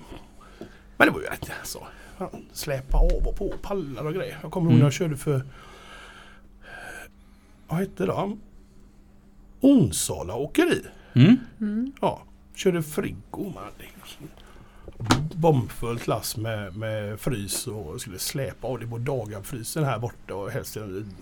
[0.97, 1.87] men det var ju rätt så.
[2.17, 4.37] Fan, Släpa av och på pallar och grejer.
[4.41, 4.79] Jag kommer ihåg Mm.
[4.79, 5.41] när jag körde för
[7.67, 8.39] vad hette de?
[9.61, 10.81] Onsala åkeri.
[11.13, 11.37] Mm.
[11.61, 11.91] Mm.
[12.01, 12.21] Ja,
[12.55, 13.43] körde Friggo.
[13.55, 13.63] Man.
[15.35, 20.51] Bombfullt lass med, med frys och skulle släpa av det på dagarfrysen här borta och
[20.51, 21.13] helst en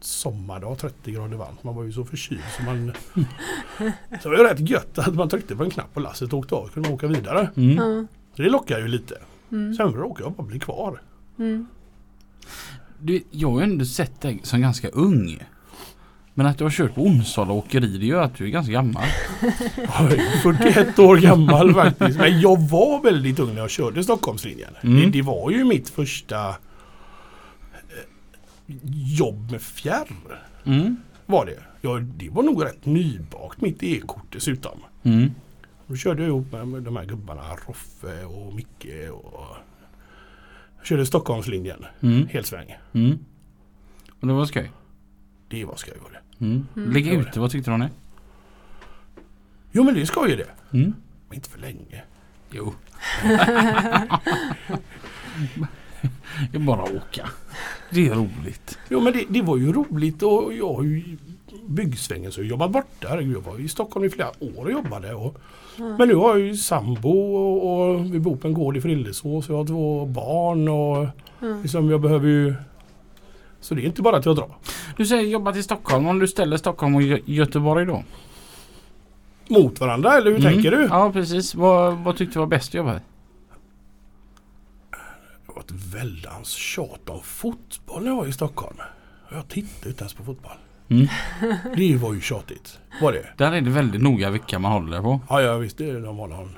[0.00, 1.64] sommardag 30 grader varmt.
[1.64, 2.92] Man var ju så förkyld så man...
[4.22, 6.54] Så det var ju rätt gött att man tryckte på en knapp och lasset åkte
[6.54, 7.50] av och kunde åka vidare.
[7.56, 7.76] Mm.
[7.76, 8.06] Ja.
[8.36, 9.18] Så det lockar ju lite.
[9.52, 9.74] Mm.
[9.74, 11.02] Sen råkade jag bara bli kvar.
[11.38, 11.66] Mm.
[12.98, 15.42] Du, jag har ju ändå sett dig som ganska ung.
[16.34, 19.04] Men att du har kört på Onsala åkeri det gör att du är ganska gammal.
[19.76, 22.18] Jag är 41 år gammal faktiskt.
[22.18, 24.74] Men jag var väldigt ung när jag körde Stockholmslinjen.
[24.82, 25.00] Mm.
[25.00, 26.54] Det, det var ju mitt första eh,
[29.18, 30.06] jobb med fjärr.
[30.64, 30.96] Mm.
[31.26, 31.62] Var det.
[31.80, 34.78] Ja, det var nog rätt nybakt mitt e-kort dessutom.
[35.02, 35.30] Mm.
[35.86, 39.56] Då körde jag ihop med, med de här gubbarna Roffe och Micke och
[40.76, 41.84] jag körde Stockholmslinjen.
[42.00, 42.26] Mm.
[42.26, 42.76] Helsväng.
[42.92, 43.18] Mm.
[44.20, 44.70] Och det var skoj.
[45.48, 46.20] Det var skoj var det.
[46.40, 46.66] Mm.
[46.76, 46.90] Mm.
[46.92, 47.90] Ligga ute, vad tyckte du om det?
[49.72, 50.46] Jo men det ska ju det.
[50.78, 50.94] Mm.
[51.28, 52.02] Men inte för länge.
[52.50, 52.74] Jo.
[56.52, 57.28] det är bara att åka.
[57.90, 58.78] Det är roligt.
[58.88, 61.16] Jo men det, det var ju roligt och jag har ju
[61.68, 63.20] byggsvängen så jag jobbat borta.
[63.20, 65.14] Jag var i Stockholm i flera år och jobbade.
[65.14, 65.36] Och,
[65.78, 65.96] Ja.
[65.98, 69.48] Men nu har jag ju sambo och, och vi bor på en gård i Frillesås.
[69.48, 71.06] Jag har två barn och
[71.40, 71.58] Ja.
[71.62, 72.54] liksom jag behöver ju...
[73.64, 74.56] Så det är inte bara att jag drar.
[74.96, 76.06] Du säger jobbat i Stockholm.
[76.06, 78.02] Om du ställer Stockholm och Gö- Göteborg då?
[79.48, 80.52] Mot varandra eller hur Mm.
[80.52, 80.82] tänker du?
[80.90, 81.54] Ja precis.
[81.54, 82.98] Vad, vad tyckte du var bäst att jobba i?
[85.46, 88.76] Det var ett väldans tjat om fotboll när jag var i Stockholm.
[89.32, 90.52] Jag tittade inte ens på fotboll.
[90.88, 91.06] Mm.
[91.76, 92.78] Det var ju tjatigt.
[93.02, 93.26] Var det?
[93.36, 95.20] Där är det väldigt noga vilka man håller på.
[95.28, 96.56] Ja, ja visst det är de någon.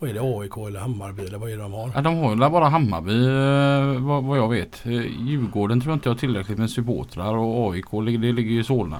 [0.00, 0.20] Vad är det?
[0.20, 1.90] AIK eller Hammarby eller vad är det de har?
[1.94, 4.86] Ja, de har ju bara Hammarby eh, vad, vad jag vet.
[4.86, 4.92] Eh,
[5.26, 8.98] Djurgården tror jag inte har tillräckligt med supportrar och AIK det ligger ju i Solna.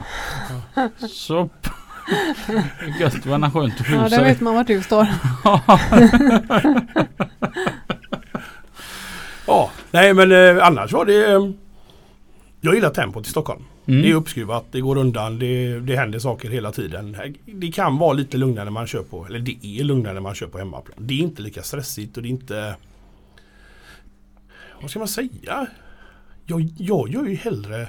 [1.09, 1.49] Så
[3.01, 5.07] gött vad han skönt att Ja, där vet man vart du står.
[9.47, 11.33] Ja, nej men eh, annars var det...
[11.33, 11.51] Eh,
[12.61, 13.65] jag gillar tempot i Stockholm.
[13.91, 14.17] Det är Mm.
[14.17, 17.17] uppskruvat, det går undan, det, det händer saker hela tiden.
[17.47, 20.35] Det kan vara lite lugnare när man kör på, eller det är lugnare när man
[20.35, 20.97] kör på hemmaplan.
[21.01, 22.75] Det är inte lika stressigt och det är inte...
[24.81, 25.67] Vad ska man säga?
[26.47, 27.89] Jag, jag gör ju hellre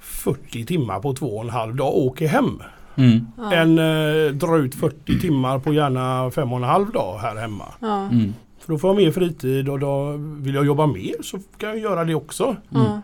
[0.00, 2.62] 40 timmar på två och en halv dag och åker hem.
[2.96, 3.26] Mm.
[3.36, 3.52] Ja.
[3.52, 7.74] Än eh, dra ut 40 timmar på gärna fem och en halv dag här hemma.
[7.80, 8.02] Ja.
[8.02, 8.34] Mm.
[8.58, 11.78] För då får jag mer fritid och då vill jag jobba mer så kan jag
[11.78, 12.56] göra det också.
[12.68, 13.02] Ja.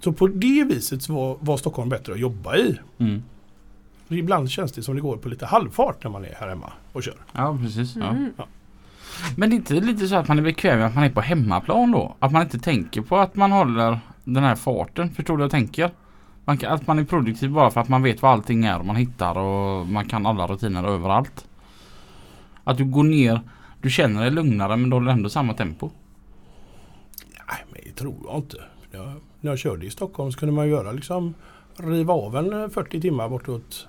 [0.00, 2.78] Så på det viset så var, var Stockholm bättre att jobba i.
[2.98, 3.22] Mm.
[4.08, 7.02] Ibland känns det som det går på lite halvfart när man är här hemma och
[7.02, 7.16] kör.
[7.32, 7.96] Ja precis.
[7.96, 8.08] Ja.
[8.08, 8.32] Mm.
[9.36, 11.20] Men det är inte lite så att man är bekväm med att man är på
[11.20, 12.16] hemmaplan då?
[12.18, 15.10] Att man inte tänker på att man håller den här farten.
[15.10, 15.90] Förstår du vad jag tänker?
[16.44, 18.86] Man kan, att man är produktiv bara för att man vet vad allting är och
[18.86, 21.48] man hittar och man kan alla rutiner överallt.
[22.64, 23.40] Att du går ner,
[23.82, 25.90] du känner dig lugnare men du håller ändå samma tempo.
[27.48, 28.56] Nej, men det tror jag inte.
[28.90, 31.34] Jag, när jag körde i Stockholm så kunde man göra liksom
[31.76, 33.88] riva av en eh, 40 timmar bortåt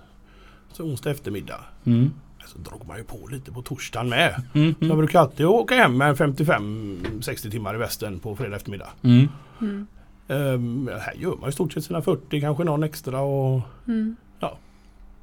[0.74, 1.60] så onsdag eftermiddag.
[1.84, 2.12] Mm.
[2.46, 4.44] Så drog man ju på lite på torsdagen med.
[4.54, 4.76] Mm.
[4.80, 8.90] Jag brukar alltid åka hem med en 55-60 timmar i västen på fredag eftermiddag.
[9.02, 9.28] Mm.
[9.62, 9.88] Mm.
[10.28, 14.16] Um, här gör man i stort sett sina 40, kanske någon extra och Mm.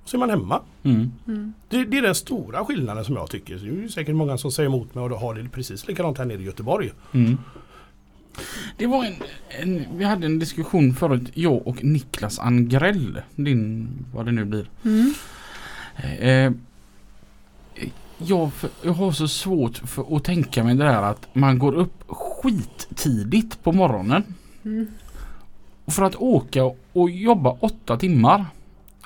[0.05, 0.61] så är man hemma.
[0.83, 1.13] Mm.
[1.27, 1.53] Mm.
[1.69, 3.55] Det, det är den stora skillnaden som jag tycker.
[3.57, 6.19] Det är ju säkert många som säger emot mig och då har det precis likadant
[6.19, 6.91] här nere i Göteborg.
[8.39, 8.75] Mm.
[8.77, 9.15] Det var en,
[9.49, 14.71] en, vi hade en diskussion förut, jag och Niklas Angrell, din, vad det nu blir.
[14.85, 15.15] Mm.
[16.19, 16.53] Eh,
[18.19, 18.51] jag,
[18.83, 23.63] jag har så svårt för att tänka mig det här att man går upp skittidigt
[23.63, 24.23] på morgonen
[24.65, 24.87] Mm.
[25.87, 28.45] för att åka och jobba åtta timmar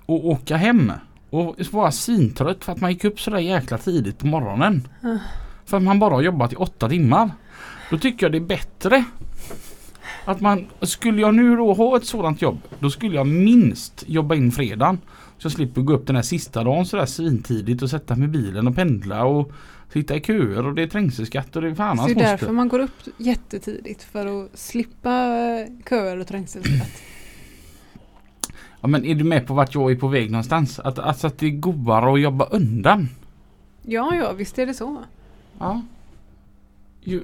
[0.06, 0.92] och åka hem
[1.30, 4.88] och vara svintrött för att man gick upp sådär jäkla tidigt på morgonen.
[5.02, 5.16] Ah.
[5.64, 7.30] För att man bara har jobbat i åtta timmar.
[7.92, 9.04] Då tycker jag det är bättre
[10.24, 14.34] att man, skulle jag nu då ha ett sådant jobb, då skulle jag minst jobba
[14.34, 14.98] in fredagen.
[15.38, 18.28] Så jag slipper gå upp den här sista dagen sådär svintidigt och sätta mig i
[18.28, 19.52] bilen och pendla och
[19.92, 22.28] sitta i köer och det är trängselskatt och det är fan Så hans det är
[22.28, 27.02] därför man går upp jättetidigt för att slippa eh, köer och trängselskatt.
[28.80, 30.78] Ja men är du med på vart jag är på väg någonstans?
[30.78, 33.08] Att, alltså att det är godare att jobba undan.
[33.82, 35.02] Ja, ja, visst är det så.
[35.58, 35.82] Ja.
[37.04, 37.22] Ju,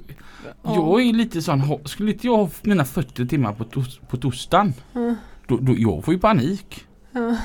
[0.62, 0.74] Ja.
[0.74, 4.74] Jag är lite sån, skulle inte jag ha mina 40 timmar på, tos, på torsdagen,
[4.92, 5.14] Ja.
[5.46, 6.84] då, då jag får ju panik.
[7.12, 7.36] Ja.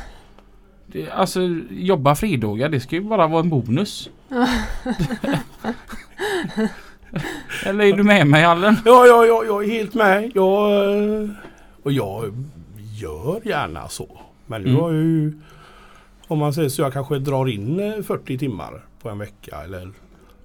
[0.87, 4.09] Det, alltså jobba fredagar det ska ju bara vara en bonus.
[4.29, 4.47] Ja.
[7.65, 8.75] Eller är du med mig Allen?
[8.85, 10.31] Ja, ja, ja, jag är helt med.
[10.35, 10.71] Jag,
[11.23, 11.29] eh,
[11.83, 12.33] och jag
[13.01, 14.19] gör gärna så.
[14.45, 14.81] Men nu Mm.
[14.81, 15.33] har jag ju
[16.27, 19.61] om man säger så jag kanske drar in eh, 40 timmar på en vecka.
[19.63, 19.91] Eller,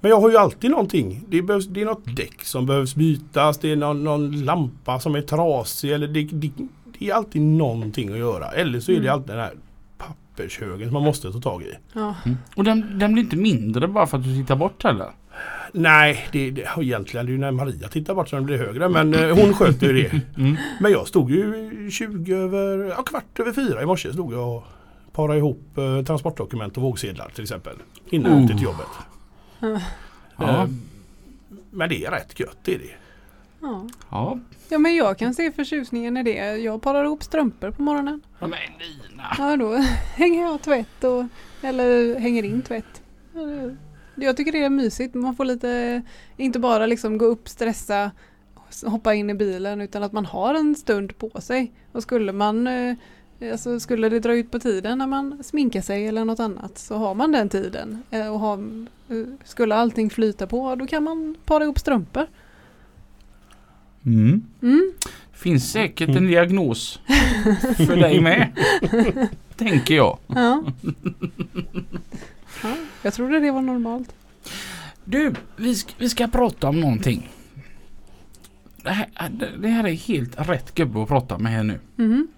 [0.01, 1.25] men jag har ju alltid någonting.
[1.29, 3.59] Det, behövs, det är något däck som behövs bytas.
[3.59, 5.91] Det är någon, någon lampa som är trasig.
[5.93, 6.51] Eller det, det,
[6.99, 8.51] det är alltid någonting att göra.
[8.51, 9.13] Eller så är det Mm.
[9.15, 9.53] alltid den här
[9.99, 11.73] pappershögen som man måste ta tag i.
[11.93, 12.15] Ja.
[12.57, 15.07] Och den, den blir inte mindre bara för att du tittar bort heller.
[15.73, 18.89] Nej, det, det, egentligen det är ju när Maria tittar bort så den blir högre.
[18.89, 20.21] Men eh, hon sköter ju det.
[20.39, 20.57] Mm.
[20.81, 24.65] Men jag stod ju 20 över, ja, kvart över fyra i morse stod jag och
[25.13, 27.77] parade ihop eh, transportdokument och vågsedlar till exempel.
[28.11, 28.87] Innan jag åkte till jobbet.
[29.61, 29.81] Ja.
[30.41, 30.67] Eh,
[31.71, 32.95] men det är rätt gött det är det.
[33.61, 33.87] Ja.
[34.11, 34.39] Ja.
[34.69, 36.57] ja, men jag kan se förtjusningen i det.
[36.57, 38.21] Jag parar ihop strumpor på morgonen.
[38.39, 39.35] Ja, Men Lina.
[39.39, 39.75] Ja, då
[40.17, 41.25] hänger jag tvätt och,
[41.63, 43.03] eller hänger in tvätt.
[43.35, 43.41] Ja,
[44.15, 45.15] Jag tycker det är mysigt.
[45.15, 46.03] Man får lite,
[46.37, 48.11] inte bara liksom gå upp, stressa,
[48.87, 51.73] hoppa in i bilen utan att man har en stund på sig.
[51.93, 52.97] Och skulle man eh,
[53.53, 56.97] Alltså skulle det dra ut på tiden när man sminkar sig eller något annat så
[56.97, 58.03] har man den tiden.
[58.11, 58.59] Eh, Och har,
[59.09, 62.27] eh, skulle allting flyta på då kan man para ihop strumpor.
[64.07, 64.43] Mm.
[64.63, 64.93] Mm.
[65.33, 67.01] Finns säkert en diagnos
[67.87, 68.53] för dig med.
[69.57, 70.19] Tänker jag.
[70.27, 70.65] Ja.
[72.63, 72.75] ja.
[73.03, 74.15] Jag trodde det var normalt.
[75.05, 77.31] Du, vi ska, vi ska prata om någonting.
[78.83, 79.09] Det här,
[79.59, 81.81] det här är helt rätt gubbe att prata med här nu.
[81.97, 82.29] Mhm.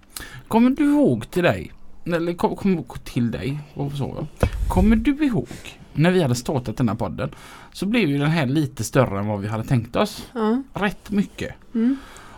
[0.47, 1.71] Kommer du ihåg till dig?
[2.05, 3.59] Eller kom, kom till dig.
[3.73, 4.27] Vad sa jag?
[4.69, 5.47] Kommer du ihåg
[5.93, 7.29] när vi hade startat den här podden?
[7.73, 10.27] Så blev ju den här lite större än vad vi hade tänkt oss.
[10.33, 10.63] Ja.
[10.73, 11.55] Rätt mycket.
[11.73, 11.97] Mm.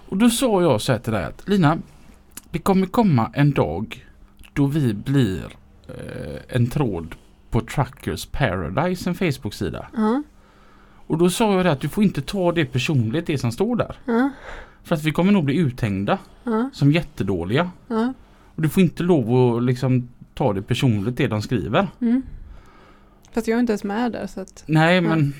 [0.10, 1.78] Och då sa jag så här till dig att Lina.
[2.52, 4.06] det kommer komma en dag
[4.54, 5.43] då vi blir
[5.88, 7.15] eh, en tråd
[7.50, 9.88] på Truckers Paradise, en Facebook-sida.
[9.96, 10.24] Ja,
[11.08, 13.76] Och då sa jag det att du får inte ta det personligt det som står
[13.76, 13.96] där.
[14.06, 14.30] ja,
[14.84, 17.72] För att vi kommer nog bli uthängda ja, som jättedåliga.
[17.88, 18.13] ja.
[18.56, 21.88] Och du får inte lov att liksom ta det personligt det de skriver.
[22.02, 22.22] Mm.
[23.34, 24.63] Fast jag är inte ens med där så att...
[24.68, 25.34] Nej men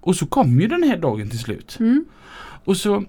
[0.00, 1.76] Och så kom ju den här dagen till slut.
[1.80, 2.04] Mm.
[2.64, 3.04] Och så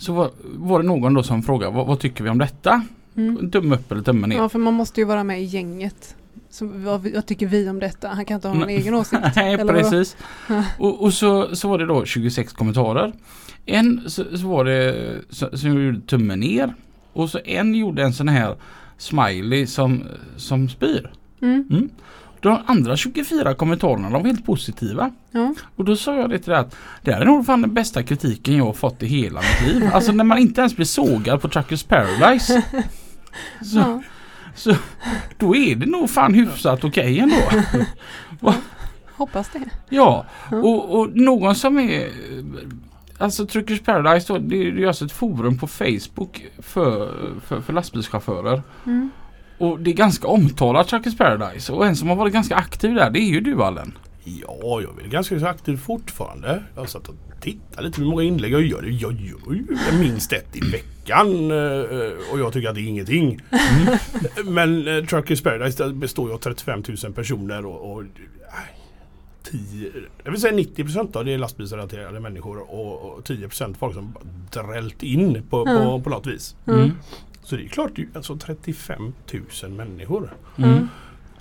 [0.00, 2.82] Så var, var det någon då som frågade vad, vad tycker vi om detta?
[3.16, 3.50] Mm.
[3.50, 4.36] Tumme upp eller tumme ner?
[4.36, 6.16] Ja, för man måste ju vara med i gänget.
[6.50, 8.08] Så vad, vad tycker vi om detta?
[8.08, 9.22] Han kan inte ha någon egen åsikt.
[9.36, 10.16] Nej precis.
[10.78, 13.12] Och, och så, så var det då 26 kommentarer.
[13.66, 16.74] En så, så var det så- som gjorde tummen ner.
[17.12, 18.56] Och så en gjorde en sån här
[18.98, 20.02] smiley som,
[20.36, 21.10] som spyr.
[21.42, 21.64] Mm.
[21.70, 21.88] Mm.
[22.40, 25.10] De andra 24 kommentarerna de var helt positiva.
[25.30, 25.54] Ja.
[25.76, 28.02] Och då sa jag det till det att det här är nog fan den bästa
[28.02, 29.90] kritiken jag har fått i hela mitt liv.
[29.92, 32.62] Alltså när man inte ens blir sågad på Truckers Paradise.
[33.62, 34.02] Så, Ja.
[34.56, 34.74] Så
[35.38, 37.36] då är det nog fan hyfsat okej ändå.
[39.16, 39.60] Hoppas det.
[39.88, 40.56] Ja, Ja.
[40.56, 42.08] och, och någon som är
[43.18, 47.12] Alltså Truckers Paradise då, det ju alltså ett forum på Facebook för,
[47.46, 48.62] för, för lastbilschaufförer.
[48.86, 49.10] Mm.
[49.58, 51.72] Och det är ganska omtalat Truckers Paradise.
[51.72, 53.98] Och en som har varit ganska aktiv där det är ju du Allen.
[54.28, 56.62] Ja, jag är ganska så aktiv fortfarande.
[56.74, 58.82] Jag har satt och tittat lite hur många inlägg jag gör.
[58.82, 59.66] Jag gör ju
[60.00, 63.40] minst ett i veckan eh, och jag tycker att det är ingenting.
[64.44, 68.80] Men eh, Truckers Paradise består ju av 35 000 personer och, och nej,
[69.42, 69.92] 10,
[70.24, 73.94] jag vill säga 90 procent av det är lastbilsrelaterade människor och, och 10 procent folk
[73.94, 74.14] som
[74.52, 76.00] drällt in på, på, Ja.
[76.00, 76.56] på något vis.
[76.66, 76.90] Mm.
[77.42, 79.12] Så det är klart, alltså 35
[79.62, 80.32] 000 människor.
[80.56, 80.88] Mm.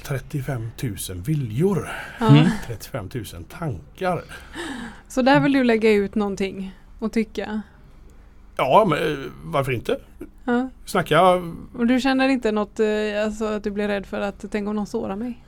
[0.05, 1.89] 35 000 viljor.
[2.19, 2.45] Mm.
[2.67, 4.23] 35 000 tankar.
[5.07, 7.61] Så där vill du lägga ut någonting och tycka?
[8.57, 9.99] Ja, men eh, varför inte?
[10.45, 10.69] Ja.
[10.85, 11.21] Snacka...
[11.77, 12.87] Och du känner inte något, eh,
[13.23, 15.43] alltså att du blir rädd för att tänk om någon sårar mig?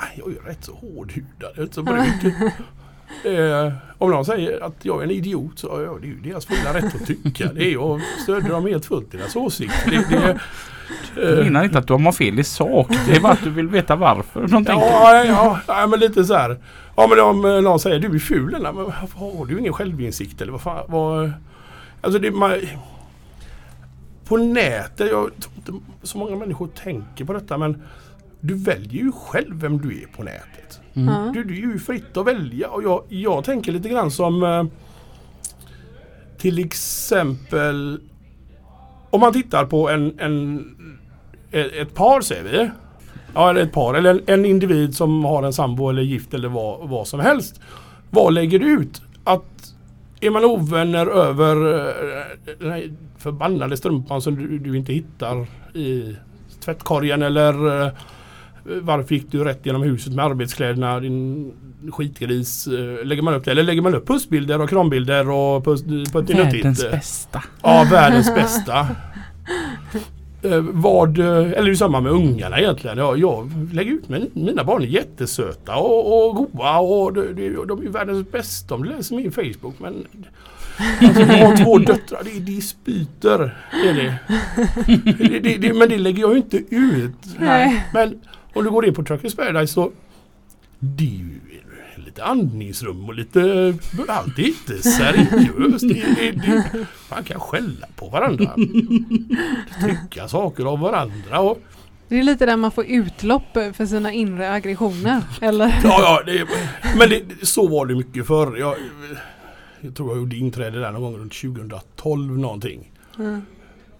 [0.00, 1.52] Nej, jag är rätt så hårdhudad.
[1.54, 1.82] Jag är inte så.
[3.24, 6.46] eh, om någon säger att jag är en idiot så ja, det är ju deras
[6.46, 7.52] fulla rätt att tycka.
[7.52, 9.74] Det är jag stödjer dem helt fullt i deras åsikt.
[9.86, 10.40] Det, det,
[11.16, 12.88] Jag eh, menar inte att du har fel i sak.
[13.06, 14.46] Det är bara att du vill veta varför.
[14.46, 14.64] De.
[14.68, 16.58] Ja, ja, ja, men lite så här.
[16.96, 18.76] Ja men om eh, någon säger du är ful men
[19.14, 20.84] har du ingen självinsikt eller vad fan?
[20.88, 21.32] Vad,
[22.00, 22.52] alltså det, man,
[24.24, 27.82] på nätet, jag tror inte så många människor tänker på detta men
[28.40, 30.80] du väljer ju själv vem du är på nätet.
[30.94, 31.32] Mm.
[31.32, 34.64] Du, du är ju fritt att välja och jag, jag tänker lite grann som eh,
[36.38, 38.00] till exempel
[39.10, 40.66] om man tittar på en, en,
[41.50, 42.70] ett ett par säger vi.
[43.34, 46.48] Ja, eller ett par eller en, en individ som har en sambo eller gift eller
[46.48, 47.60] vad, vad som helst.
[48.10, 49.02] Vad lägger du ut?
[49.24, 49.74] Att
[50.20, 52.24] är man ovänner över eh,
[52.58, 56.16] den här förbannade strumpan som du, du inte hittar i
[56.64, 57.92] tvättkorgen eller eh,
[58.64, 61.52] varför gick du rätt genom huset med arbetskläderna din
[61.90, 62.66] skitgris.
[62.66, 65.82] eh, Lägger man upp det eller lägger man upp pussbilder och krambilder och puss.
[66.14, 67.42] Världens bästa.
[67.62, 68.86] Ja, världens bästa.
[70.42, 72.98] Eh, vad, eh, eller det är samma med ungarna egentligen.
[72.98, 77.66] Ja, jag lägger ut min, mina barn är jättesöta och, och goa och de, de,
[77.68, 79.74] de är världens bästa om du läser min Facebook.
[79.78, 79.94] Men
[81.00, 83.56] alltså, jag har två döttrar, det är dispyter.
[83.86, 84.14] Är det.
[85.18, 87.36] Det, det, det, men det lägger jag ju inte ut.
[87.38, 87.86] Nej.
[87.94, 88.20] Men
[88.54, 89.92] om du går in på Truckers Paradise så
[90.78, 91.40] det är ju
[92.04, 93.74] lite andningsrum och lite,
[94.08, 95.88] allt är inte seriöst.
[95.88, 98.54] Det, det, det, man kan skälla på varandra.
[99.84, 101.40] Tycka saker av varandra.
[101.40, 101.58] Och,
[102.08, 105.22] Det är lite där man får utlopp för sina inre aggressioner.
[105.40, 105.80] Eller?
[105.84, 106.46] ja, ja, det,
[106.98, 108.56] men det, så var det mycket förr.
[108.56, 108.76] Jag,
[109.80, 112.90] jag tror jag gjorde inträde där någon gång runt 2012 någonting.
[113.18, 113.42] Mm.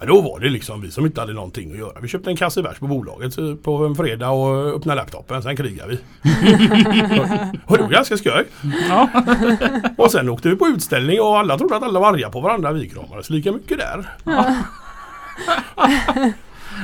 [0.03, 2.01] Men då var det liksom vi som inte hade någonting att göra.
[2.01, 5.43] Vi köpte en kasse bärs på bolaget eh, på en fredag och öppnade laptopen.
[5.43, 5.97] Sen krigade vi.
[7.67, 8.45] och det var ganska skoj.
[8.89, 9.09] Ja.
[9.97, 12.73] Och sen åkte vi på utställning och alla trodde att alla var arga på varandra.
[12.73, 14.07] Vi kramades lika mycket där.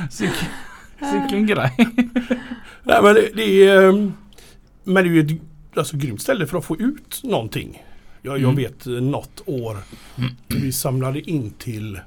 [0.09, 1.75] Sicken grej.
[2.83, 3.93] Nej, men det, det är, eh,
[4.83, 5.41] men det är ju ett
[5.77, 7.83] alltså, grymt ställe för att få ut någonting.
[8.21, 8.55] Jag, jag Mm.
[8.55, 9.77] vet eh, något år
[10.47, 11.99] vi samlade in till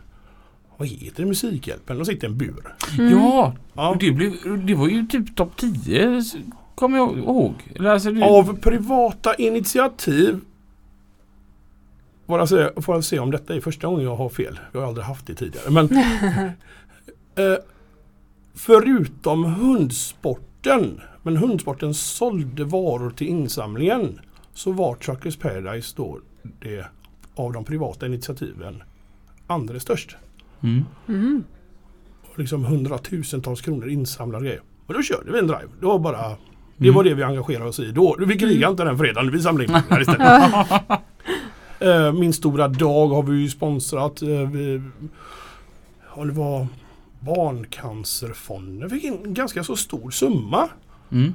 [0.80, 1.28] vad heter det?
[1.28, 1.98] Musikhjälpen.
[1.98, 2.74] De sitter i en bur.
[2.98, 3.10] Mm.
[3.12, 3.96] Ja, Ja.
[4.00, 4.32] det, blev,
[4.66, 6.34] det var ju typ topp 10 s-
[6.74, 7.54] kommer jag ihåg.
[7.80, 10.40] Alltså, det, Av privata initiativ
[12.26, 14.58] Får jag, se, får jag se om detta är första gången jag har fel.
[14.72, 15.70] Jag har aldrig haft det tidigare.
[15.70, 15.84] Men,
[17.34, 17.58] eh,
[18.54, 24.20] förutom hundsporten, men hundsporten sålde varor till insamlingen,
[24.54, 26.18] så var Truckers Paradise då
[26.60, 26.86] det
[27.34, 28.82] av de privata initiativen
[29.46, 30.16] andra störst.
[30.62, 30.84] Mm.
[31.08, 31.44] Mm.
[32.32, 34.62] Och liksom hundratusentals kronor insamlade grejer.
[34.86, 35.68] Och då körde vi en drive.
[35.80, 36.28] Det var bara
[36.76, 36.94] det Mm.
[36.94, 38.16] var det vi engagerade oss i då.
[38.26, 40.66] Vi krigade inte den fredagen, vi samlade in pengar istället.
[41.82, 44.22] Eh, Min stora dag har vi ju sponsrat.
[44.22, 44.82] eh, vi-
[46.16, 46.66] Ja, det var
[47.20, 50.68] Barncancerfonden fick in en ganska så stor summa.
[51.10, 51.32] Mm.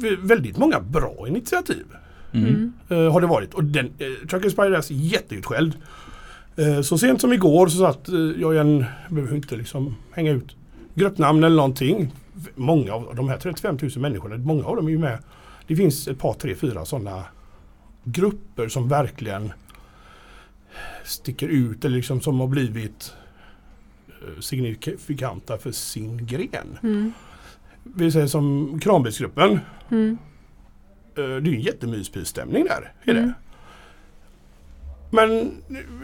[0.00, 1.84] V- väldigt många bra initiativ
[2.34, 2.48] Mm.
[2.48, 2.72] Mm.
[2.88, 3.54] eh, har det varit.
[3.54, 5.74] Och den, uh, Trucker Spiders är jätteutskälld.
[6.56, 10.32] Eh, så sent som igår så satt eh, jag i en, behöver inte liksom hänga
[10.32, 10.56] ut
[10.94, 12.12] gruppnamn eller någonting.
[12.54, 15.18] Många av de här 35 000 människorna, många av dem är ju med.
[15.66, 17.24] Det finns ett par, tre, fyra sådana
[18.04, 19.52] grupper som verkligen
[21.04, 23.14] sticker ut eller liksom som har blivit
[24.08, 26.78] eh, signifikanta för sin gren.
[26.82, 27.12] Mm.
[27.82, 29.60] Vi säger som Kranbilsgruppen.
[29.90, 30.18] Mm.
[31.16, 32.92] Eh, Det är ju en jättemyspysstämning där.
[33.04, 33.20] Är det.
[33.20, 33.32] Mm.
[35.10, 35.52] Men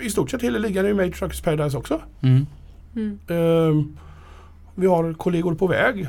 [0.03, 2.03] i stort sett hela ligan är ju med i Truckers Paradise också.
[2.21, 2.47] Mm.
[2.97, 3.19] Mm.
[3.29, 3.97] Ehm,
[4.75, 6.09] Vi har kollegor på väg.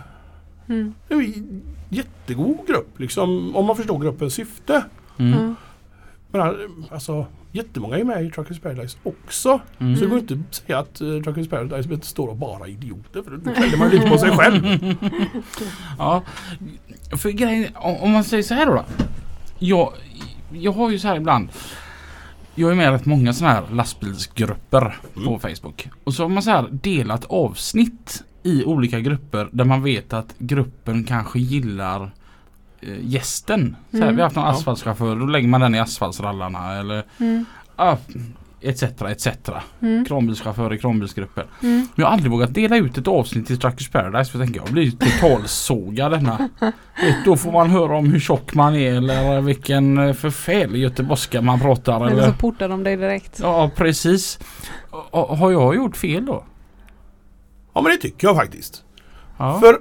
[0.68, 0.94] Mm.
[1.08, 4.84] Det är en jättegod grupp liksom, om man förstår gruppens syfte.
[5.20, 5.56] Mm.
[6.32, 6.56] Men
[6.92, 9.62] alltså jättemånga är med i Truckers Paradise också.
[9.80, 9.96] Mm.
[9.96, 13.24] Så det går inte att säga att uh, Truckers Paradise står och bara idioter.
[13.24, 14.64] För då skäller man lite på sig själv.
[15.98, 16.24] Ja,
[17.18, 18.74] för grejen, om man säger så här då.
[18.74, 18.84] då.
[19.60, 19.94] Jag,
[20.52, 21.50] jag har ju så här ibland.
[22.56, 25.40] Jag är med i rätt många sådana här lastbilsgrupper på Mm.
[25.40, 25.88] Facebook.
[26.04, 30.36] Och så har man så här delat avsnitt i olika grupper där man vet att
[30.38, 32.10] gruppen kanske gillar eh,
[33.02, 33.76] gästen.
[33.92, 34.16] Så här, Mm.
[34.16, 34.52] Vi har haft någon Ja.
[34.52, 37.46] asfaltschaufför, då lägger man den i asfaltsrallarna eller Mm.
[37.78, 37.98] ja,
[38.62, 38.84] etc.
[38.84, 39.28] etc.
[39.82, 40.06] Mm.
[40.06, 41.46] Kranbilschaufför i kranbilsgrupper.
[41.64, 41.76] Mm.
[41.78, 44.62] Men jag har aldrig vågat dela ut ett avsnitt till Truckers Paradise för jag tänker
[44.62, 46.50] jag blir totalsågad denna.
[47.26, 51.60] Då får man höra om hur tjock man är eller vilken eh, förfärlig göteborgska man
[51.60, 51.96] pratar.
[52.08, 52.32] Eller så Eller...
[52.34, 53.40] portar de dig direkt.
[53.42, 54.40] Ja precis.
[55.12, 56.44] Ha- Har jag gjort fel då?
[57.74, 58.84] Ja men det tycker jag faktiskt.
[59.38, 59.60] Ja.
[59.60, 59.78] För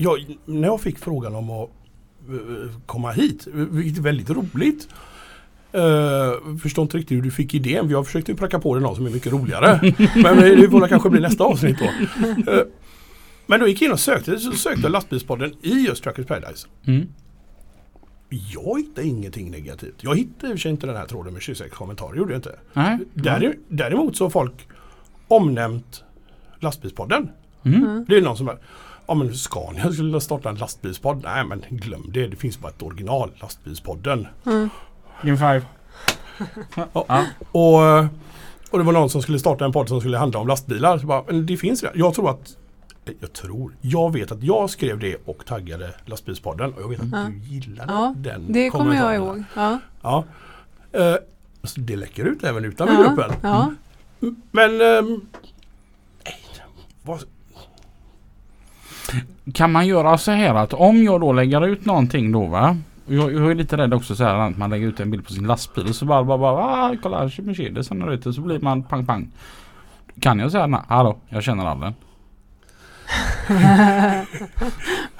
[0.00, 1.70] jag, när jag fick frågan om att
[2.28, 4.88] eh, komma hit, vilket är väldigt roligt.
[5.74, 7.88] Uh, förstår inte riktigt hur du fick idén.
[7.88, 9.80] Vi har försökt ju pracka på dig någon som är mycket roligare.
[10.14, 11.84] men det får kanske bli nästa avsnitt då.
[12.52, 12.62] Eh,
[13.46, 16.68] men då gick jag in och sökte, så sökte jag lastbilspodden i just Truckers Paradise.
[16.86, 17.08] Mm.
[18.28, 19.94] Jag hittade ingenting negativt.
[20.00, 22.38] Jag hittade i och för sig inte den här tråden med 26 kommentarer, gjorde jag
[22.38, 22.58] inte.
[22.72, 22.98] Nej.
[23.14, 24.68] Där, däremot så har folk
[25.28, 26.04] omnämnt
[26.60, 27.30] lastbilspodden.
[27.62, 27.82] Mm.
[27.82, 28.04] Mm.
[28.08, 28.58] Det är någon som bara,
[29.08, 31.20] ja men Scania skulle starta en lastbilspodd.
[31.24, 34.26] Nej men glöm det, det finns bara ett original, lastbilspodden.
[34.46, 34.68] Mm.
[35.22, 35.62] Game five.
[36.92, 37.24] ja.
[37.52, 38.06] Och, eh,
[38.70, 40.98] och det var någon som skulle starta en podd som skulle handla om lastbilar.
[40.98, 41.98] Så bara, men det finns redan.
[41.98, 42.56] Jag tror att,
[43.20, 46.72] jag tror, jag vet att jag skrev det och taggade lastbilspodden.
[46.72, 47.26] Och jag vet att Ja.
[47.30, 49.44] du gillade Ja, den Det kommer jag ihåg.
[49.56, 49.78] Ja.
[50.02, 50.24] Ja.
[50.92, 51.14] Eh,
[51.62, 53.02] så det läcker ut även utanför Ja.
[53.08, 53.32] gruppen.
[53.42, 53.72] Ja.
[54.50, 55.20] Men ehm,
[56.24, 56.36] nej,
[57.02, 57.22] vad,
[59.54, 62.76] Kan man göra så här att om jag då lägger ut någonting då va.
[63.06, 65.32] Jag, jag är lite rädd också så här att man lägger ut en bild på
[65.32, 68.40] sin lastbil och så bara, bara, bara ah, kolla här kör Mercedes där ute så
[68.40, 69.30] blir man pang pang.
[70.20, 71.94] Kan jag säga nej, hallå jag känner allen.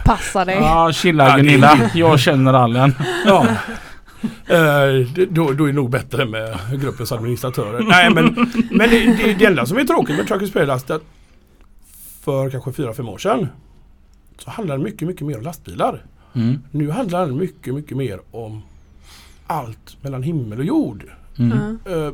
[0.05, 0.57] Passa dig.
[0.57, 2.95] Ja chilla Gunilla, jag känner allen.
[3.27, 3.47] Ja.
[4.47, 7.83] Eh, då, då är det nog bättre med gruppens administratörer.
[7.83, 8.25] Nej men,
[8.71, 11.01] men det, det, det enda som är tråkigt med Truckers Paradise
[12.25, 13.49] för kanske 4-5 år sedan
[14.39, 16.05] så handlade det mycket, mycket mer om lastbilar.
[16.35, 16.59] Mm.
[16.71, 18.63] Nu handlar det mycket, mycket mer om
[19.47, 21.05] allt mellan himmel och jord.
[21.39, 21.79] Mm.
[21.85, 22.13] Eh,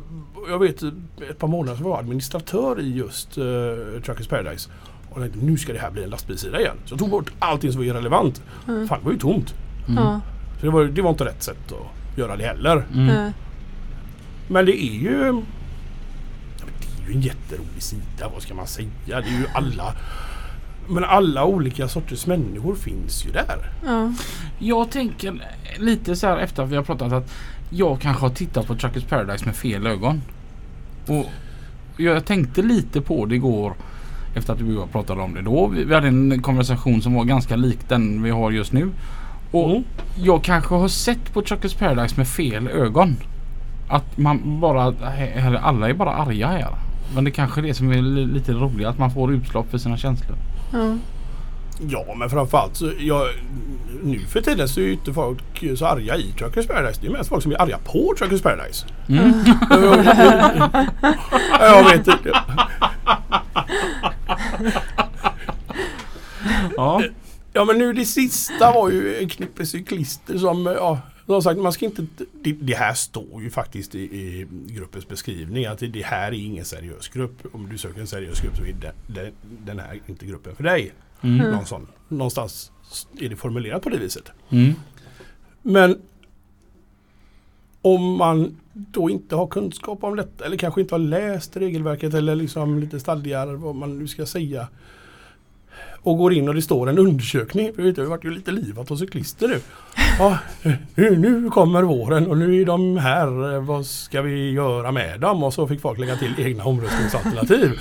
[0.49, 0.83] jag vet
[1.29, 4.69] ett par månader så var jag administratör i just uh, Truckers Paradise.
[5.09, 6.75] Och tänkte nu ska det här bli en lastbilssida igen.
[6.85, 8.41] Så jag tog bort allting som var irrelevant.
[8.67, 8.87] Mm.
[8.87, 9.53] Fan det var ju tomt.
[9.87, 10.19] Mm.
[10.59, 12.85] Så det var, det var inte rätt sätt att göra det heller.
[12.93, 13.31] Mm.
[14.47, 15.41] Men det är ju
[16.57, 18.89] Det är ju en jätterolig sida, vad ska man säga?
[19.05, 19.95] Det är ju alla
[20.87, 23.69] Men alla olika sorters människor finns ju där.
[23.85, 24.11] Ja.
[24.59, 25.41] Jag tänker
[25.77, 27.31] lite så här efter att vi har pratat att
[27.69, 30.21] jag kanske har tittat på Truckers Paradise med fel ögon.
[31.07, 31.25] Och
[31.97, 33.73] jag tänkte lite på det igår
[34.35, 35.67] efter att vi pratade om det då.
[35.67, 38.89] Vi hade en konversation som var ganska lik den vi har just nu.
[39.51, 39.83] Och Mm.
[40.15, 43.15] jag kanske har sett på Truckers Paradise med fel ögon.
[43.89, 44.83] Att man bara,
[45.61, 46.75] alla är bara arga här.
[47.15, 49.77] Men det kanske är det som är li- lite roligt att man får utlopp för
[49.77, 50.37] sina känslor.
[50.75, 50.97] Ja.
[51.89, 53.27] Ja men framförallt så jag,
[54.03, 57.01] Nu för tiden så är ju inte folk så arga i Truckers Paradise.
[57.01, 58.85] Det är mest folk som är arga på Truckers Paradise.
[59.09, 59.33] Mm.
[61.59, 62.41] jag vet inte.
[66.75, 67.01] Ja.
[67.53, 71.73] Ja men nu det sista var ju en knippe cyklister som ja, Som sagt, man
[71.73, 76.01] ska inte, det, det här står ju faktiskt i, i gruppens beskrivning att det, det
[76.05, 77.43] här är ingen seriös grupp.
[77.51, 79.31] Om du söker en seriös grupp så är det, det,
[79.65, 80.93] den här inte gruppen för dig.
[81.21, 81.39] Mm.
[81.39, 81.51] Mm.
[81.51, 82.71] Någon sån, någonstans
[83.19, 84.31] är det formulerat på det viset.
[84.49, 84.73] Mm.
[85.61, 86.01] Men
[87.81, 92.35] om man då inte har kunskap om detta eller kanske inte har läst regelverket eller
[92.35, 94.67] liksom lite stadgar vad man nu ska säga.
[96.05, 97.73] Och går in och det står en undersökning.
[97.75, 99.59] För vet, det har varit ju lite livat av cyklister nu.
[100.19, 100.37] Ja,
[100.95, 103.53] nu, nu kommer våren och nu är de här.
[103.53, 105.43] Eh, vad ska vi göra med dem?
[105.43, 107.79] Och så fick folk lägga till egna omröstningsalternativ.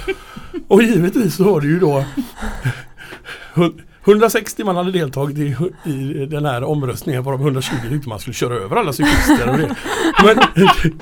[0.68, 3.70] Och givetvis så var det ju då eh,
[4.04, 5.56] 160 man hade deltagit i,
[5.90, 9.50] i den här omröstningen varav 120 tyckte man skulle köra över alla cyklister.
[9.50, 9.76] Och det,
[10.24, 10.38] men,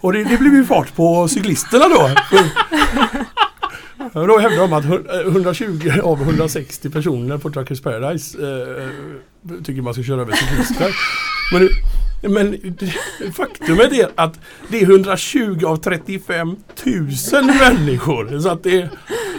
[0.00, 2.10] och det, det blev ju fart på cyklisterna då.
[4.12, 4.84] Då hävdar de att
[5.26, 10.32] 120 eh, av 160 personer på Truckers Paradise eh, eh, tycker man ska köra över
[10.32, 10.96] cyklister.
[11.52, 11.68] Men,
[12.32, 12.76] men
[13.32, 16.56] faktumet är att det är 120 av 35 000
[17.44, 18.38] människor.
[18.38, 18.88] Så att det,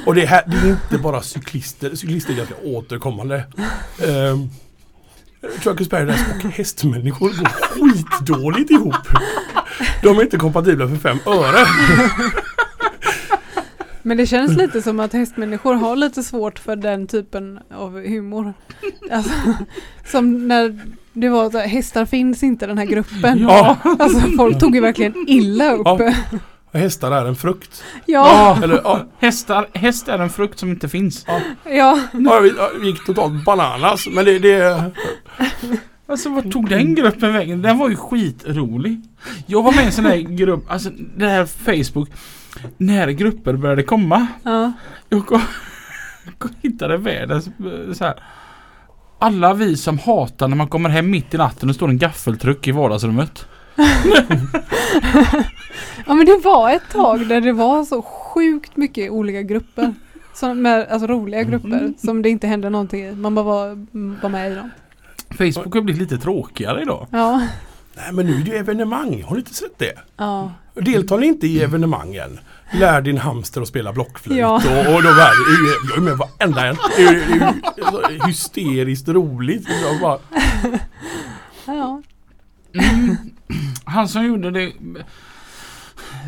[0.06, 1.96] och det, här, det är inte bara cyklister.
[1.96, 3.36] Cyklister är ganska återkommande.
[4.00, 4.38] Eh,
[5.64, 8.96] Truckers Paradise och hästmänniskor går skitdåligt ihop.
[10.04, 11.66] De är inte kompatibla för fem öre.
[14.08, 18.54] Men det känns lite som att hästmänniskor har lite svårt för den typen av humor.
[19.12, 19.32] Alltså,
[20.06, 20.80] som när
[21.14, 23.40] det var så här, hästar finns inte den här gruppen.
[23.40, 23.78] Ja.
[24.00, 25.86] Alltså folk tog ju verkligen illa upp.
[25.86, 26.14] Ja.
[26.74, 27.84] Hästar är en frukt.
[28.06, 31.26] ja, Eller, ja, Hästar, häst är en frukt som inte finns.
[31.28, 31.42] ja.
[31.66, 32.00] ja,
[32.58, 34.08] ja, vi gick totalt bananas.
[34.12, 34.92] Men det, det
[36.10, 37.62] Alltså vad tog den gruppen vägen?
[37.62, 39.02] Den var ju skitrolig.
[39.48, 42.10] Jag var med i en sån där grupp, alltså det här Facebook.
[42.78, 44.28] När grupper började komma.
[44.44, 44.72] ja.
[45.10, 45.42] Jag kom-
[46.62, 48.24] hittade världens eh, så här.
[49.20, 52.68] Alla vi som hatar när man kommer hem mitt i natten och står en gaffeltruck
[52.68, 53.46] i vardagsrummet.
[56.08, 59.94] Ja men det var ett tag där det var så sjukt mycket olika grupper.
[60.34, 63.12] Som med, alltså roliga grupper som det inte hände någonting i.
[63.16, 63.68] Man bara var,
[64.22, 64.70] var med i dem.
[65.38, 67.08] Facebook har blivit lite tråkigare idag.
[67.12, 67.42] Ja.
[67.98, 69.24] Nej men nu är det ju evenemang.
[69.24, 69.94] Har ni inte sett det?
[70.18, 70.52] Ja.
[70.74, 72.40] Deltar ni inte i evenemangen?
[72.74, 74.56] Lär din hamster att spela blockflöjt Ja.
[74.56, 76.78] och, och de här, med varenda en.
[78.28, 79.68] Hysteriskt roligt.
[80.02, 80.20] Bara,
[81.66, 82.02] ja.
[82.74, 83.18] Mm.
[83.84, 84.72] Han som gjorde det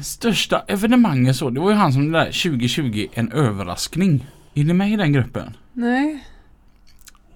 [0.04, 4.28] största evenemanget så, det var ju han som det där 2020 en överraskning.
[4.54, 5.58] Är ni med i den gruppen?
[5.74, 6.26] Nej.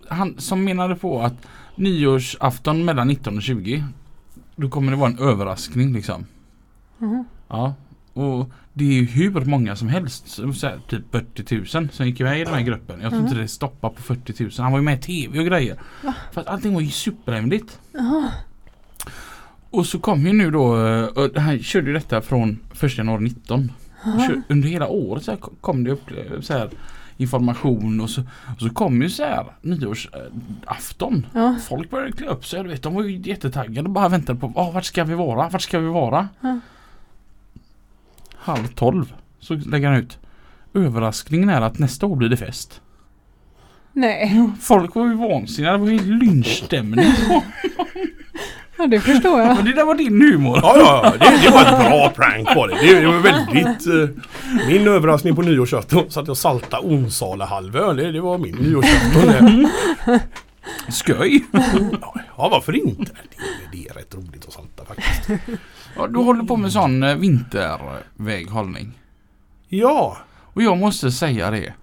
[0.09, 1.33] Han som menade på att
[1.75, 3.83] nyårsafton mellan 19 och 20
[4.55, 6.25] då kommer det vara en överraskning liksom.
[6.97, 7.25] Mhm.
[7.47, 7.73] Ja.
[8.13, 12.19] Och det är ju hur många som helst, så här, typ 40 000 som gick
[12.19, 13.01] med i den här gruppen.
[13.01, 14.51] Jag tror inte det stoppar på 40 000.
[14.57, 15.79] Han var ju med i TV och grejer.
[16.03, 16.13] Va?
[16.31, 17.79] För att allting var ju superhemligt.
[17.91, 18.31] Jaha.
[19.69, 23.71] Och så kom ju nu då, eh, han körde ju detta från 1 januari 19.
[24.03, 26.69] Och kör, under hela året så kom det upp eh, så här
[27.17, 28.21] information och så,
[28.55, 31.27] och så kom ju så här nyårsafton.
[31.33, 31.55] Ja.
[31.67, 34.53] Folk började klä upp sig, du vet, de var ju jättetaggade och bara väntade på
[34.55, 36.29] ah, vart ska vi vara, vart ska vi vara?
[36.41, 36.59] Ja.
[38.35, 40.17] Halv tolv så lägger han ut.
[40.73, 42.81] Överraskningen är att nästa år blir det fest.
[43.93, 44.51] Nej.
[44.59, 47.05] Folk var ju vansinniga, det var ju lynchstämning.
[48.77, 49.55] Ja det förstår jag.
[49.55, 50.59] Men det där var din humor.
[50.63, 52.75] ja, ja, det, det var ett bra prank var det.
[52.81, 53.87] Det, det var väldigt...
[53.87, 54.23] Eh,
[54.67, 57.95] min överraskning på nyårsafton så att jag salta Onsala-halvön.
[57.97, 59.67] Det, det var min nyårsafton.
[60.89, 61.45] Skoj!
[62.37, 63.11] Ja, varför inte?
[63.13, 63.37] Det,
[63.77, 65.41] det är rätt roligt att salta faktiskt.
[65.97, 68.91] Ja, du håller på med sån eh, vinterväghållning.
[69.69, 70.17] Ja,
[70.53, 71.73] Och jag måste säga det.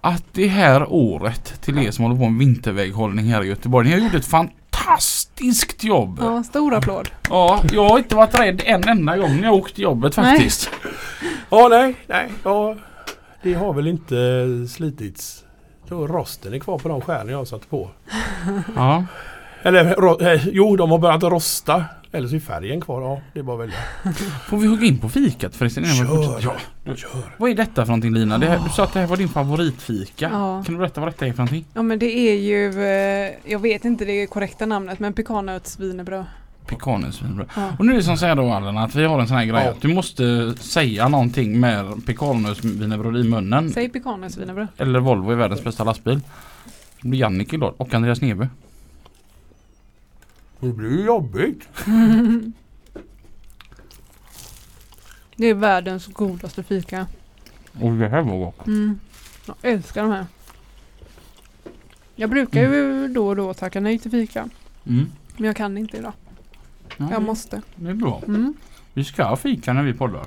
[0.00, 3.88] Att det här året till er som håller på med vinterväghållning här i Göteborg.
[3.88, 4.65] Ni har gjort ett fantastiskt
[5.84, 6.18] jobb.
[6.20, 7.08] Ja, stor applåd.
[7.30, 10.34] Ja, jag har inte varit rädd en enda gång när jag åkt till jobbet Nej.
[10.36, 10.70] faktiskt.
[11.50, 12.28] ja nej, nej.
[12.44, 12.76] Ja,
[13.42, 14.16] det har väl inte
[14.68, 15.44] slitits.
[15.88, 17.90] Rosten är kvar på de skärn jag satte på.
[18.76, 19.04] Ja.
[19.66, 21.84] Eller ro, eh, jo, de har börjat rosta.
[22.12, 23.02] Eller så är färgen kvar.
[23.02, 23.76] Ja, det är bara att välja.
[24.48, 25.84] Får vi hugga in på fikat förresten?
[25.84, 26.16] innan vi Kör.
[26.16, 26.56] fortsätter?
[26.84, 26.96] Ja.
[26.96, 27.10] Kör.
[27.38, 28.38] Vad är detta för någonting Lina?
[28.38, 30.28] Det här, du sa att det här var din favoritfika.
[30.32, 30.62] Ja.
[30.66, 31.64] Kan du berätta vad detta är för någonting?
[31.74, 36.24] Ja men det är ju, eh, jag vet inte det korrekta namnet men pekanötsvinerbröd.
[36.66, 37.48] Pekannötsvinbröd.
[37.56, 37.68] Ja.
[37.78, 39.62] Och nu är det som säger då Allen att vi har en sån här grej
[39.64, 39.70] Ja.
[39.70, 43.70] att du måste säga någonting med pekannötsvinerbröd i munnen.
[43.70, 44.68] Säg pekanötsvinerbröd.
[44.78, 46.20] Eller Volvo är världens bästa lastbil.
[47.02, 48.48] Det blir Jannike glad och Andreas Nebe.
[50.60, 51.68] Det blir jobbigt.
[55.36, 57.06] Det är världens godaste fika.
[57.80, 58.66] Och det här var gott.
[58.66, 58.98] Mm.
[59.46, 60.26] Jag älskar de här.
[62.14, 64.48] Jag brukar ju då och då tacka nej till fika.
[64.86, 65.06] Mm.
[65.36, 66.12] Men jag kan inte idag.
[66.96, 67.62] Ja, Jag måste.
[67.74, 68.22] Det är bra.
[68.26, 68.54] Mm.
[68.92, 70.26] Vi ska fika när vi poddar.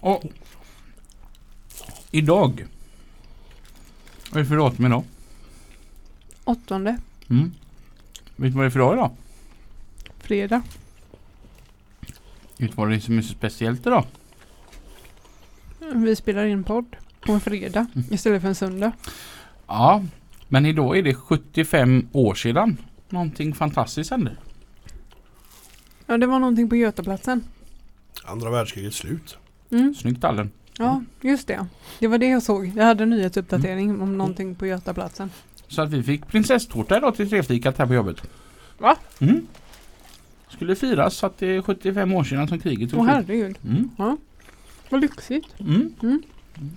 [0.00, 0.24] Och
[2.10, 2.66] idag.
[4.30, 5.04] Vad är det för datum idag?
[6.44, 6.98] Åttonde,
[7.30, 7.52] Mm.
[8.36, 9.10] Vet du vad det är för dag idag?
[10.20, 10.62] fredag.
[12.58, 14.04] Vet du vad det är som är så speciellt idag?
[15.94, 18.06] Vi spelar in podd på en fredag Mm.
[18.10, 18.92] istället för en söndag.
[19.66, 20.02] Ja,
[20.48, 22.76] men idag är det 75 år sedan
[23.08, 24.36] någonting fantastiskt hände.
[26.06, 27.44] Ja, det var någonting på Götaplatsen.
[28.24, 29.38] Andra världskrigets slut.
[29.70, 29.94] Mm.
[29.94, 30.50] Snyggt Allen.
[30.78, 31.66] Ja, just det.
[31.98, 32.72] Det var det jag såg.
[32.76, 35.30] Jag hade en nyhetsuppdatering om någonting på Götaplatsen.
[35.74, 38.22] Så att vi fick prinsesstårta idag till trefikat här på jobbet.
[38.78, 38.96] Va?
[39.18, 39.46] Mm.
[40.48, 43.14] Skulle firas att det är 75 år sedan som kriget tog Åh slut.
[43.16, 43.58] herregud.
[43.64, 43.90] Mm.
[44.88, 45.46] Vad lyxigt.
[45.60, 46.22] Mm.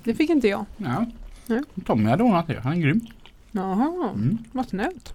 [0.04, 0.66] Det fick inte jag.
[0.78, 1.06] Ja.
[1.46, 1.62] Nej.
[1.86, 2.60] Tommy hade ordnat det.
[2.64, 3.02] Han är grym.
[3.52, 4.38] Jaha, Mm.
[4.52, 5.14] vad snällt.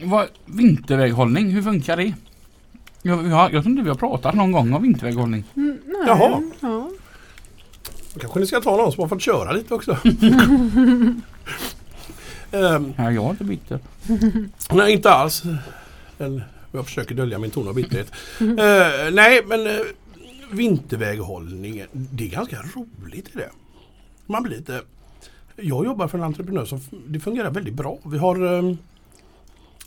[0.00, 2.14] Vad, vinterväghållning, hur funkar det?
[3.02, 5.44] Jag, jag, jag tror inte vi har pratat någon gång om vinterväghållning.
[5.56, 5.96] Mm, nej.
[6.06, 6.42] Jaha.
[6.60, 6.90] Ja.
[8.14, 9.96] Då kanske ni ska ta någon som har fått köra lite också.
[12.52, 13.80] Ehm, Ja, jag är inte bitter.
[14.74, 15.42] nej, inte alls.
[16.18, 16.42] En,
[16.72, 18.12] jag försöker dölja min ton av bitterhet.
[18.40, 19.80] Eh, nej, men uh,
[20.52, 23.50] vinterväghållning, det är ganska roligt i det.
[24.26, 24.82] Man blir lite...
[25.56, 27.98] Jag jobbar för en entreprenör som det fungerar väldigt bra.
[28.04, 28.78] Vi har ehm,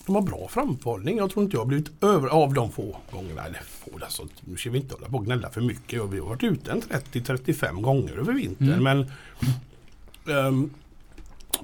[0.10, 1.18] de har bra framförhållning.
[1.18, 3.46] Jag tror inte jag har blivit över av de få gångerna.
[3.46, 6.02] Eller få, alltså, nu ska vi inte hålla på och gnälla för mycket.
[6.02, 8.74] Och vi har varit ute en 30-35 gånger över vintern.
[8.74, 8.84] Mm.
[8.84, 9.12] Men
[10.46, 10.70] um,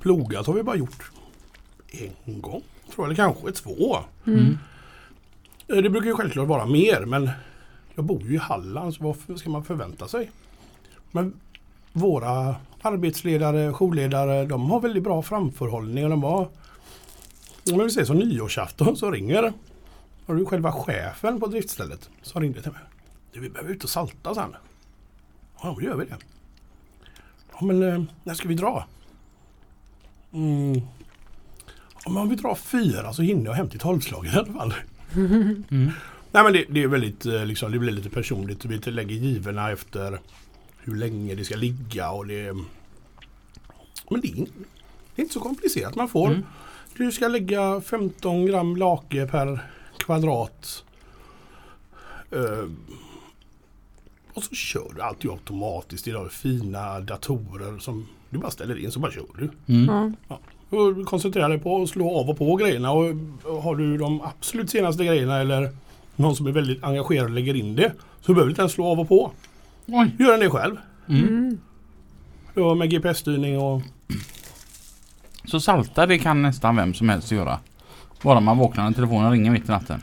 [0.02, 1.12] plogat har vi bara gjort
[1.92, 2.64] en gång.
[2.94, 3.98] Tror jag, eller kanske två.
[4.28, 4.58] Mm.
[5.68, 7.30] Det brukar ju självklart vara mer men
[7.96, 10.32] jag bor ju i Halland så vad ska man förvänta sig?
[11.12, 11.34] Men
[11.94, 16.04] våra arbetsledare, jourledare, de har väldigt bra framförhållning.
[16.04, 16.48] Och de har,
[17.72, 19.54] om vi säger som nyårsafton så ringer
[20.26, 22.82] har du själva chefen på driftstället som ringde till mig.
[23.34, 24.56] Du, vi behöver ut och salta sen.
[25.62, 26.18] Ja, då gör vi det.
[27.52, 28.86] Ja, men eh, när ska vi dra?
[30.36, 30.82] Mm.
[32.06, 34.74] Om vi drar fyra så hinner jag hem till tolvslaget i alla fall.
[35.16, 35.92] Mm.
[36.32, 38.66] Nej men det, det är väldigt eh, liksom, det blir lite personligt.
[38.66, 40.20] Vi lägger givorna efter
[40.78, 42.54] hur länge det ska ligga och det
[44.10, 45.96] Men det är, det är inte så komplicerat.
[45.96, 46.44] Man får Mm.
[46.98, 49.60] Du ska lägga 15 gram lake per
[49.98, 50.84] kvadrat.
[52.32, 52.70] Eh,
[54.34, 56.08] och så kör du allt automatiskt.
[56.08, 59.74] Idag är fina datorer som du bara ställer in så bara kör du.
[59.74, 60.16] Mm.
[60.28, 60.40] Ja.
[60.70, 62.92] Och koncentrera dig på att slå av och på grejerna.
[62.92, 63.06] Och
[63.64, 65.70] har du de absolut senaste grejerna eller
[66.16, 67.94] någon som är väldigt engagerad och lägger in det.
[68.22, 69.32] Så behöver du inte ens slå av och på.
[69.86, 70.16] Oj.
[70.20, 70.78] Gör den det själv.
[71.10, 71.28] Mm.
[71.28, 71.58] Mm.
[72.54, 73.82] Ja, med GPS-styrning och...
[75.46, 77.60] Så salta det kan nästan vem som helst göra.
[78.22, 80.02] Bara man vaknar när telefonen ringer mitt i natten.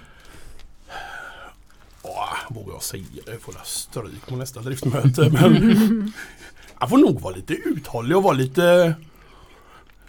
[2.02, 3.32] Åh, vågar jag säga det?
[3.32, 5.30] Jag får jag stryk på nästa driftmöte.
[5.30, 6.12] Men
[6.82, 8.94] jag får nog vara lite uthållig och vara lite...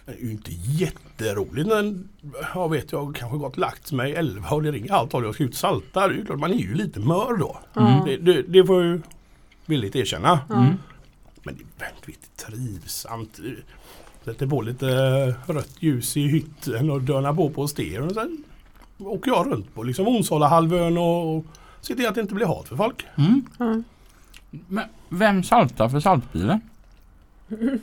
[0.06, 2.08] Det är ju inte jätteroligt men
[2.54, 5.34] jag vet jag har kanske gått lagt mig 11 och det ringer allt håll jag
[5.34, 6.08] ska ut salta.
[6.08, 7.58] Det är ju klart man är ju lite mör då.
[7.72, 8.02] Ja.
[8.06, 9.00] Det, det, det får jag ju
[9.66, 10.40] villigt erkänna.
[10.50, 10.74] Mm.
[11.42, 13.40] Men det är väldigt trivsamt.
[14.24, 14.86] Sätter på lite
[15.46, 18.08] rött ljus i hytten och dörnar på på stereon.
[18.08, 18.44] Och sen
[18.98, 21.44] åker jag runt på liksom Onsala-halvön och, och
[21.80, 23.06] ser till att det inte blir hat för folk.
[23.16, 23.84] Mm.
[24.68, 26.60] Men vem saltar för saltbilen?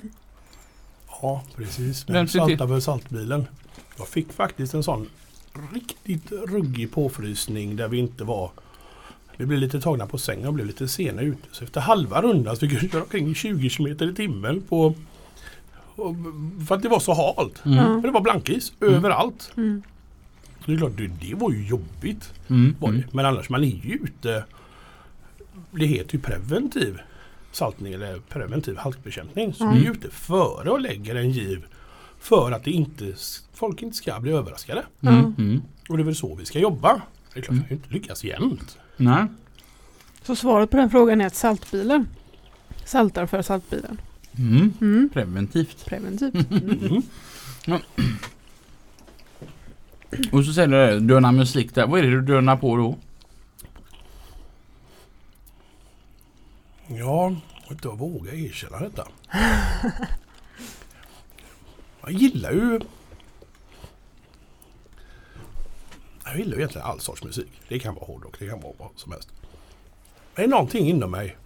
[1.21, 2.09] Ja, precis.
[2.09, 3.45] Vem Men ser till- salta för saltbilen.
[3.97, 5.07] Jag fick faktiskt en sån
[5.73, 8.51] riktigt ruggig påfrysning där vi inte var
[9.37, 11.47] vi blev lite tagna på sängen och blev lite sena ute.
[11.51, 14.95] Så efter halva rundan så fick jag köra omkring i 20 km i timmen på
[15.95, 16.15] och-
[16.67, 17.65] för att det var så halt.
[17.65, 17.75] Mm.
[17.77, 19.51] Men det var blankis överallt.
[19.57, 19.83] Mm.
[20.59, 22.33] Så det är klart, det, det var ju jobbigt.
[22.47, 22.75] Mm.
[22.79, 22.97] Var det.
[22.97, 23.09] Mm.
[23.11, 24.43] Men annars, man är ju ute.
[25.71, 26.99] Det heter ju preventiv
[27.51, 29.53] saltning eller preventiv halkbekämpning.
[29.53, 29.75] Så Mm.
[29.79, 31.65] vi är ute före och lägger en giv
[32.19, 33.13] för att det inte,
[33.53, 34.83] folk inte ska bli överraskade.
[35.01, 35.35] Mm.
[35.37, 35.61] Mm.
[35.89, 37.01] Och det är väl så vi ska jobba.
[37.33, 37.63] Det är klart, Mm.
[37.63, 38.77] vi kan ju inte lyckas jämt.
[38.97, 39.25] Nej.
[40.23, 42.07] Så svaret på den frågan är att saltbilen
[42.85, 44.01] saltar för saltbilen.
[44.37, 44.73] Mm.
[44.81, 45.09] Mm.
[45.13, 45.85] Preventivt.
[45.85, 46.51] Preventivt.
[46.51, 47.01] Mm.
[50.31, 51.87] Och så säger du det, döna musik där.
[51.87, 52.97] Vad är det du dönar på då?
[56.97, 57.35] Ja,
[57.69, 59.07] inte jag vågar erkänna detta.
[62.01, 62.79] Jag gillar ju
[66.25, 67.61] Jag gillar ju egentligen all sorts musik.
[67.67, 69.29] Det kan vara hårdrock, det kan vara vad som helst.
[70.35, 71.37] Det är någonting inom mig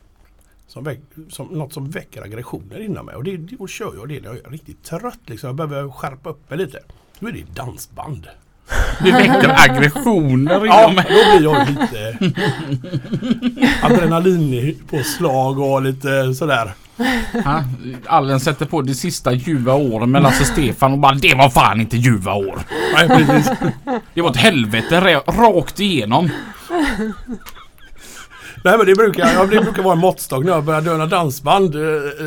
[0.68, 3.16] som, väck, som något som väcker aggressioner inom mig.
[3.16, 5.20] Och det, då kör jag det när jag är riktigt trött.
[5.26, 5.48] Liksom.
[5.58, 6.84] Jag behöver skärpa upp mig lite.
[7.20, 8.28] Då är det dansband.
[9.04, 11.06] Det väcker aggressioner Ja, inom då mig.
[11.38, 12.18] blir jag lite
[13.82, 16.74] adrenalinpåslag och lite sådär.
[17.46, 17.64] Ja,
[18.06, 21.82] Allen sätter på det sista ljuva åren med Lasse Stefan och bara det var fan
[21.82, 22.60] inte ljuva år.
[22.96, 23.52] Nej, precis.
[24.14, 26.30] Det var ett helvete ra- rakt igenom.
[28.64, 31.76] Nej men det brukar, ja, det brukar vara en måttstock när jag börjar döna dansband.
[31.76, 31.82] eh,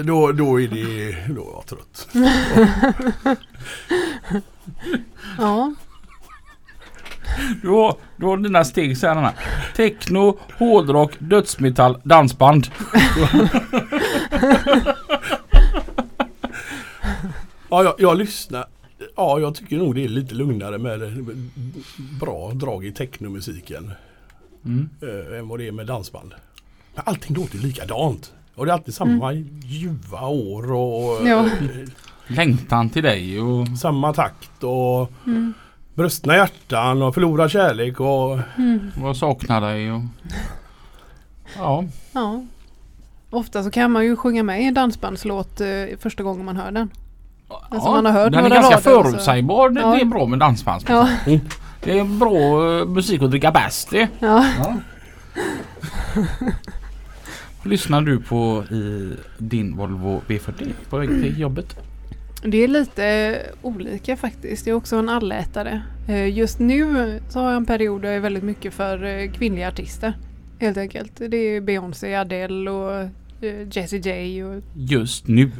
[0.04, 2.08] Då, då är det, då är jag trött.
[5.38, 5.74] Ja.
[7.62, 9.32] Du har, du har dina steg så här.
[9.76, 12.66] Techno, hårdrock, dödsmetall, dansband.
[17.70, 18.64] Ja, jag, jag lyssnar.
[19.16, 21.00] Ja, jag tycker nog det är lite lugnare med
[22.20, 23.92] bra drag i technomusiken.
[24.64, 24.88] Mm.
[25.32, 26.34] eh, än vad det är med dansband.
[26.94, 28.32] Men allting låter likadant.
[28.54, 29.32] Och det är alltid samma
[29.64, 31.44] ljuva år och Ja.
[31.46, 31.88] eh,
[32.26, 35.54] Längtan till dig och samma takt och Mm.
[35.98, 38.90] Brustna hjärtan och förlorad kärlek och Mm.
[38.96, 40.00] vad saknar dig och...
[41.56, 41.84] Ja.
[42.12, 42.42] Ja.
[43.30, 45.66] Ofta så kan man ju sjunga med i en dansbandslåt eh,
[46.00, 46.90] första gången man hör den.
[47.70, 49.70] Alltså, man har hört den är ganska rader och så- förutsägbar.
[49.70, 49.94] Det, Ja.
[49.94, 51.06] det är bra med dansbandsmusik.
[51.26, 51.38] Ja.
[51.82, 54.08] Det är bra eh, musik att dricka bärs det.
[54.18, 54.44] ja.
[57.62, 61.76] Lyssnar du på i din Volvo V40 på väg till jobbet?
[62.42, 64.66] Det är lite eh, olika faktiskt.
[64.66, 65.82] Jag är också en allätare.
[66.08, 69.30] Eh, Just nu så har jag en period där jag är väldigt mycket för eh,
[69.30, 70.12] kvinnliga artister.
[70.60, 71.12] Helt enkelt.
[71.28, 73.08] Det är Beyoncé, Adele och
[73.72, 74.44] Jessie J.
[74.44, 75.50] Och, Just nu.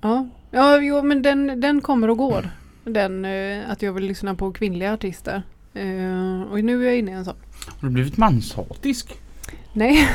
[0.00, 2.50] ja, ja jo, men den, den kommer och går.
[2.84, 3.24] Den
[3.66, 5.42] att jag vill lyssna på kvinnliga artister.
[6.50, 7.36] Och nu är jag inne i en sån.
[7.80, 9.14] Har du blivit manshatisk?
[9.72, 10.08] Nej,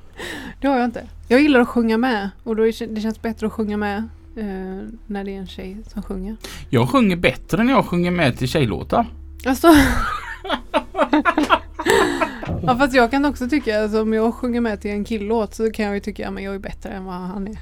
[0.60, 1.06] det har jag inte.
[1.28, 4.88] Jag gillar att sjunga med och då är det känns bättre att sjunga med eh,
[5.06, 6.36] när det är en tjej som sjunger.
[6.70, 9.06] Jag sjunger bättre när jag sjunger med till tjejlåtar.
[9.46, 9.68] Alltså.
[12.62, 15.70] ja fast jag kan också tycka, alltså, om jag sjunger med till en killlåt så
[15.70, 17.58] kan jag ju tycka att jag är bättre än vad han är.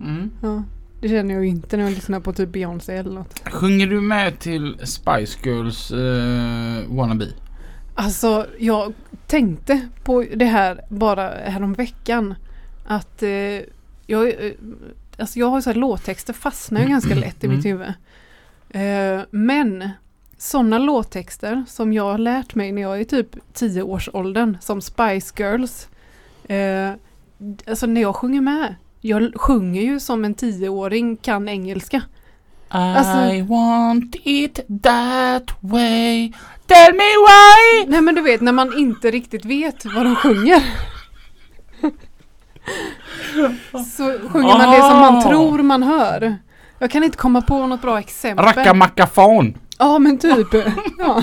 [0.00, 0.30] Mm.
[0.42, 0.62] Ja,
[1.00, 3.48] det känner jag ju inte när jag lyssnar på typ Beyoncé eller något.
[3.48, 7.26] Sjunger du med till Spice Girls eh, Wannabe?
[7.94, 8.92] Alltså jag
[9.26, 12.34] tänkte på det här bara häromveckan.
[12.86, 13.30] Att eh,
[14.06, 14.52] jag, eh,
[15.20, 17.92] alltså jag har så här låttexter fastnar ju ganska lätt i mitt huvud.
[18.70, 19.90] Eh, men
[20.38, 24.80] sådana låttexter som jag har lärt mig när jag är typ 10 års åldern som
[24.80, 25.88] Spice Girls.
[26.48, 26.92] Eh,
[27.66, 28.74] alltså när jag sjunger med.
[29.00, 32.02] Jag sjunger ju som en tioåring kan engelska.
[32.68, 36.32] Alltså- I want it that way.
[36.66, 37.90] Tell me why!
[37.90, 40.62] Nej men du vet när man inte riktigt vet vad de sjunger.
[43.96, 46.36] Så sjunger man det som man tror man hör.
[46.78, 48.46] Jag kan inte komma på något bra exempel.
[48.46, 49.58] Rackamacafon.
[49.78, 50.46] Ja men typ.
[50.98, 51.22] Ja.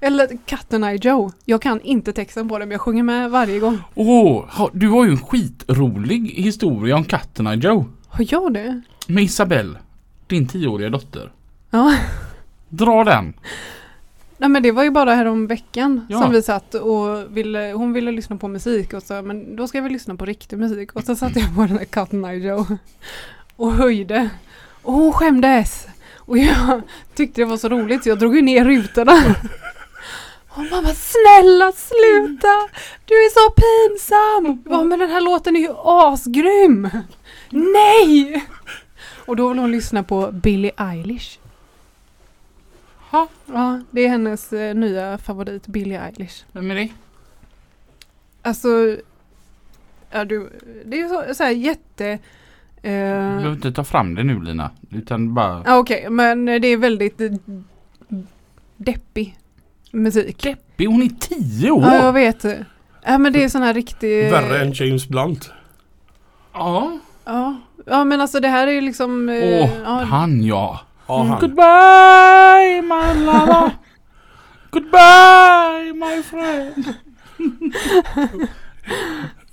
[0.00, 1.32] Eller Katten I Joe.
[1.44, 3.78] Jag kan inte texten på det men jag sjunger med varje gång.
[3.94, 7.84] Åh, ha- du har ju en skitrolig historia om katterna Joe.
[8.08, 8.80] Har jag det?
[9.06, 9.78] Med Isabelle,
[10.26, 11.32] din tioåriga dotter.
[11.70, 11.94] Ja.
[12.68, 13.34] Dra den.
[14.38, 16.20] Nej men det var ju bara här om veckan Ja.
[16.22, 19.80] som vi satt och ville, hon ville lyssna på musik och så men då ska
[19.80, 22.66] vi lyssna på riktig musik och så satte jag på den där Cotton Eye Joe
[23.56, 24.28] och höjde
[24.82, 26.80] och hon skämdes och jag
[27.14, 29.12] tyckte det var så roligt så jag drog ju ner rutorna.
[30.48, 32.68] Och mamma snälla sluta!
[33.04, 34.62] Du är så pinsam!
[34.74, 36.88] Ja men den här låten är ju asgrym!
[37.50, 38.44] Nej!
[39.26, 41.38] Och då vill hon lyssna på Billie Eilish.
[43.16, 46.44] Ha, Ja, det är hennes eh, nya favorit, Billie Eilish.
[46.52, 46.88] vem är det?
[48.42, 48.68] Alltså,
[50.10, 50.50] ja, du,
[50.84, 52.18] det är så, så här jätte...
[52.82, 54.70] Du Eh, behöver inte ta fram det nu Lina.
[54.90, 55.62] Utan bara...
[55.66, 57.30] ja, Okej, men det är väldigt eh,
[58.76, 59.38] deppig
[59.90, 60.42] musik.
[60.42, 61.82] Deppig, hon är tio år!
[61.82, 62.44] Ja, jag vet.
[63.04, 64.30] Ja, men det är sån här riktig...
[64.30, 65.50] värre än James Blunt.
[66.52, 66.98] Ja.
[67.24, 67.56] Ja,
[67.86, 69.28] ja men alltså det här är ju liksom...
[69.28, 70.80] eh, Åh, ja, han ja.
[71.06, 71.40] Ja, han.
[71.40, 73.70] Goodbye my lover.
[74.70, 76.94] Goodbye my friend.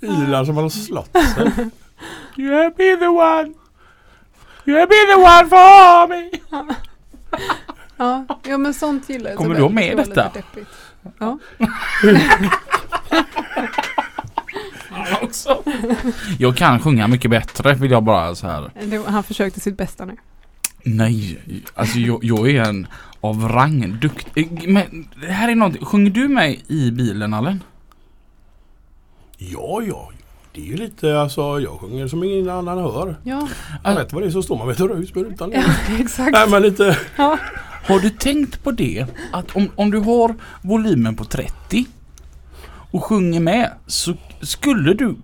[0.00, 1.70] Ilar som har slått sig.
[2.36, 3.54] You have been the one.
[4.64, 6.30] You have been the one for me.
[7.96, 9.38] ja, ja, men sånt gillar jag.
[9.38, 10.30] Kommer du med var detta?
[11.18, 11.38] Ja.
[15.22, 15.62] också.
[16.38, 18.70] Jag kan sjunga mycket bättre vill jag bara så här.
[19.06, 20.16] Han försökte sitt bästa nu.
[20.84, 21.38] Nej,
[21.74, 22.86] alltså jag, jag är en
[23.20, 24.68] av rang duktig.
[24.68, 25.84] Men det här är något.
[25.88, 27.62] Sjunger du med i bilen Allen?
[29.38, 30.10] Ja, ja.
[30.54, 33.16] Det är ju lite alltså, jag sjunger som ingen annan hör.
[33.24, 33.48] Ja,
[33.84, 35.52] Jag vet vad det är så står man med ett rus på rutan.
[35.54, 35.62] ja
[36.00, 36.32] exakt.
[36.32, 37.38] Nej men lite, Ja.
[37.86, 41.86] Har du tänkt på det att om, om du har volymen på 30
[42.90, 45.16] och sjunger med så skulle du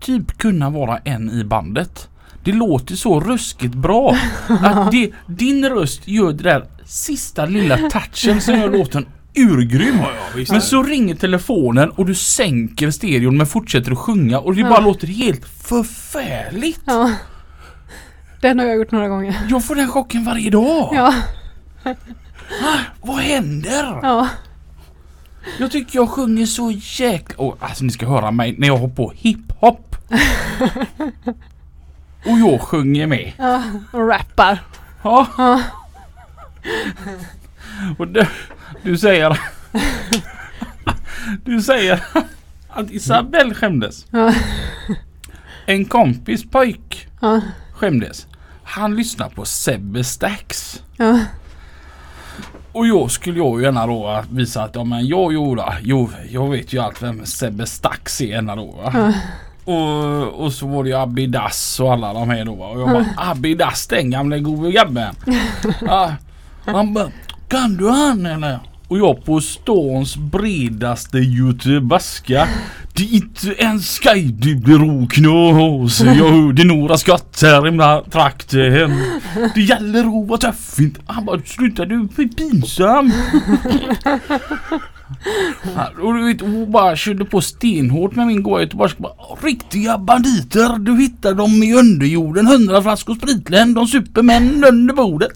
[0.00, 2.08] typ kunna vara en i bandet.
[2.44, 4.16] Det låter så ruskigt bra.
[4.48, 9.98] Att det, din röst gör det där sista lilla touchen som gör låten urgrym.
[9.98, 10.44] Ja, ja.
[10.50, 14.72] Men så ringer telefonen och du sänker stereon men fortsätter att sjunga och det bara
[14.74, 14.80] Ja.
[14.80, 16.80] låter helt förfärligt.
[16.84, 17.10] Ja.
[18.40, 19.40] Den har jag gjort några gånger.
[19.48, 20.88] Jag får den chocken varje dag.
[20.94, 21.14] Ja,
[23.02, 23.98] Vad händer?
[24.02, 24.28] ja.
[25.58, 27.34] Jag tycker jag sjunger så jäkla...
[27.44, 29.96] Oh, alltså ni ska höra mig när jag har på hiphop.
[32.26, 33.32] och jag sjunger med.
[33.38, 33.62] ja.
[33.92, 34.58] Och rappar.
[35.02, 35.26] Ja.
[35.38, 35.62] Ja.
[37.98, 38.26] Och du,
[38.82, 39.40] du säger...
[41.44, 42.04] du säger
[42.68, 44.06] att Isabelle skämdes.
[44.10, 44.34] Ja.
[45.66, 47.40] En kompis pojk Ja.
[47.74, 48.26] skämdes.
[48.64, 50.82] Han lyssnar på Sebbe Stax.
[50.96, 51.20] Ja.
[52.72, 56.72] Och jag skulle jag gärna då visa att ja men jag gjorde, jo, jag vet
[56.72, 58.90] ju allt vem Sebbe Stax är gärna då va.
[58.94, 59.12] Ja.
[59.64, 62.66] Och, och så var det ju Abidas och alla de här då va.
[62.68, 65.14] Och jag bara Abidas den gamle gode gubben.
[65.80, 66.14] ja,
[66.64, 67.08] han bara
[67.48, 68.58] kan du han eller?
[68.88, 72.48] Och jag på stans bredaste göteborgska.
[72.94, 76.00] Det är inte ens skaj du blir knas.
[76.00, 79.02] Jag hörde några skott här i trakten.
[79.54, 80.76] Det gäller att vara tuff.
[81.06, 83.12] Han bara sluta du är pinsam.
[86.02, 89.02] Och du vet, hon bara körde på stenhårt med min goa göteborgska.
[89.02, 92.46] Bara, Riktiga banditer, du hittar dem i underjorden.
[92.46, 95.32] Hundra flaskor spritlän, de super män under bordet.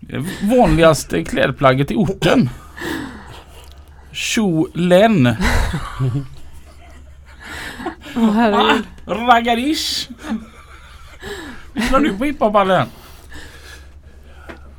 [0.00, 2.50] Det vanligaste klädplagget i orten.
[4.12, 5.36] Kjolen.
[8.16, 8.84] Åh herregud.
[9.06, 10.10] Raggarish.
[11.72, 12.88] Lyssnar du på hiphopballen?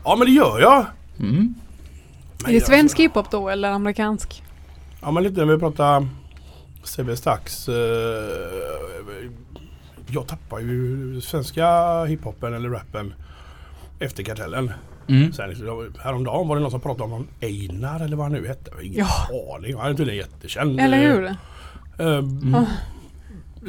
[0.03, 0.86] Ja men det gör jag.
[1.20, 1.53] Mm.
[2.47, 4.43] Är det svensk hiphop då eller amerikansk?
[5.01, 6.07] Ja men lite när vi pratar
[6.84, 7.70] CB Stax.
[7.70, 7.76] Eh,
[10.07, 13.13] jag tappar ju svenska hiphopen eller rappen
[13.99, 14.72] efter kartellen.
[15.09, 15.34] Mm.
[15.34, 15.55] Sen
[16.03, 18.72] häromdagen var det någon som pratade om någon Einar eller vad han nu hette.
[18.84, 19.76] Jag har Ingen aning.
[19.78, 20.80] Han är tydligen jättekänd.
[20.80, 21.26] Eller hur?
[21.26, 22.66] Eh, Mm.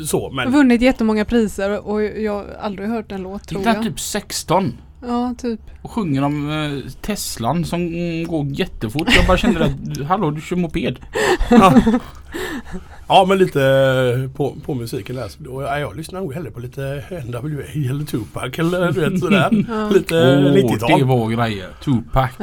[0.07, 3.59] Så Jag har men vunnit jättemånga priser och jag har aldrig hört en låt tror
[3.61, 3.83] Inte jag.
[3.83, 4.73] typ 16.
[5.07, 5.61] Ja, typ.
[5.83, 9.09] Och sjunger om eh, Teslan som mm, går jättefort.
[9.17, 10.99] Jag bara kände att hallå du kör moped.
[11.51, 11.75] ja.
[13.09, 15.29] ja men lite på, på musiken där.
[15.29, 19.21] Så då, ja, jag lyssnar nog hellre på lite NWA eller Tupac eller du vet
[19.21, 19.51] sådär.
[19.69, 19.89] Ja.
[19.91, 20.99] Lite Åh, 90-tal.
[20.99, 21.69] det var grejer.
[21.85, 22.31] Tupac.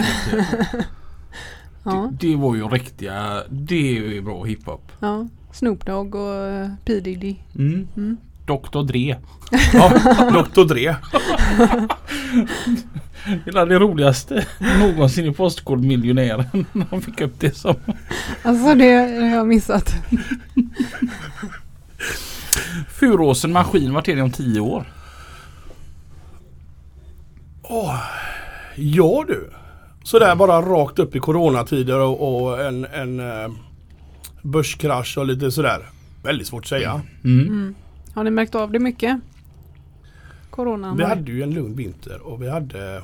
[1.86, 2.11] Ja.
[2.20, 4.91] det, det var ju riktiga, det är ju bra hiphop.
[4.99, 5.28] ja.
[5.51, 7.36] Snoop Dogg och uh, P Diddy.
[7.55, 7.88] Mm.
[7.97, 8.18] Mm.
[8.46, 9.16] Dr Dre.
[9.74, 9.89] Ja,
[10.32, 10.96] Dr Dre.
[13.46, 14.48] Hela det roligaste
[14.80, 16.66] någonsin i Postkodmiljonären.
[16.72, 17.76] När han fick upp det som
[18.44, 19.96] Alltså det har jag missat.
[22.89, 23.94] Furåsen maskin.
[23.94, 24.86] Vart är det om tio år?
[27.64, 28.00] Åh,
[28.76, 29.50] ja du.
[30.04, 33.52] Sådär bara rakt upp i coronatider och, och en, en eh,
[34.41, 35.80] börskrasch och lite sådär.
[36.24, 37.02] Väldigt svårt att säga.
[37.24, 37.48] Mm.
[37.48, 37.76] Mm.
[38.14, 39.20] Har ni märkt av det mycket?
[40.49, 40.97] Coronan.
[40.97, 43.03] Vi hade ju en lugn vinter och vi hade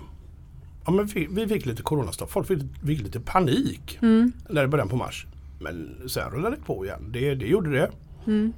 [0.85, 2.31] Ja men vi, vi fick lite coronastopp.
[2.31, 4.31] Folk fick, fick lite panik Mm.
[4.49, 5.25] där i början på mars.
[5.61, 6.99] Men sen rullade det på igen.
[7.11, 7.91] Det, det gjorde det.
[8.27, 8.53] Mm.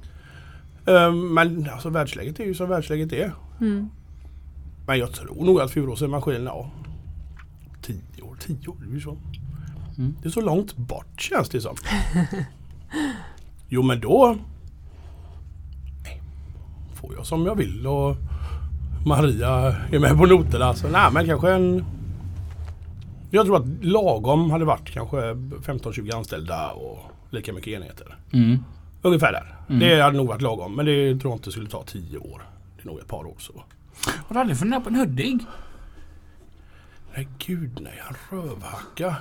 [0.86, 3.32] Eh, Men alltså världsläget är ju som världsläget är.
[3.60, 3.88] Mm.
[4.86, 6.70] Men jag tror nog att Furåsen maskin, ja.
[7.82, 9.16] Tio år, tio år, det är ju så.
[9.98, 10.16] Mm.
[10.22, 11.76] Det är så långt bort känns det som.
[13.68, 14.36] jo men då
[17.02, 18.16] får jag som jag vill och
[19.06, 20.74] Maria är med på noterna.
[20.74, 21.84] Så nej men kanske en
[23.30, 26.98] Jag tror att lagom hade varit kanske 15-20 anställda och
[27.30, 28.16] lika mycket enheter.
[28.32, 28.58] Mm.
[29.02, 29.56] Ungefär där.
[29.68, 29.80] Mm.
[29.80, 32.42] Det hade nog varit lagom men det tror jag inte skulle ta 10 år.
[32.76, 33.64] Det är nog ett par år så.
[34.06, 35.42] Har du aldrig funderat på en Hudik?
[37.14, 39.16] Nej gud nej, en rövhacka.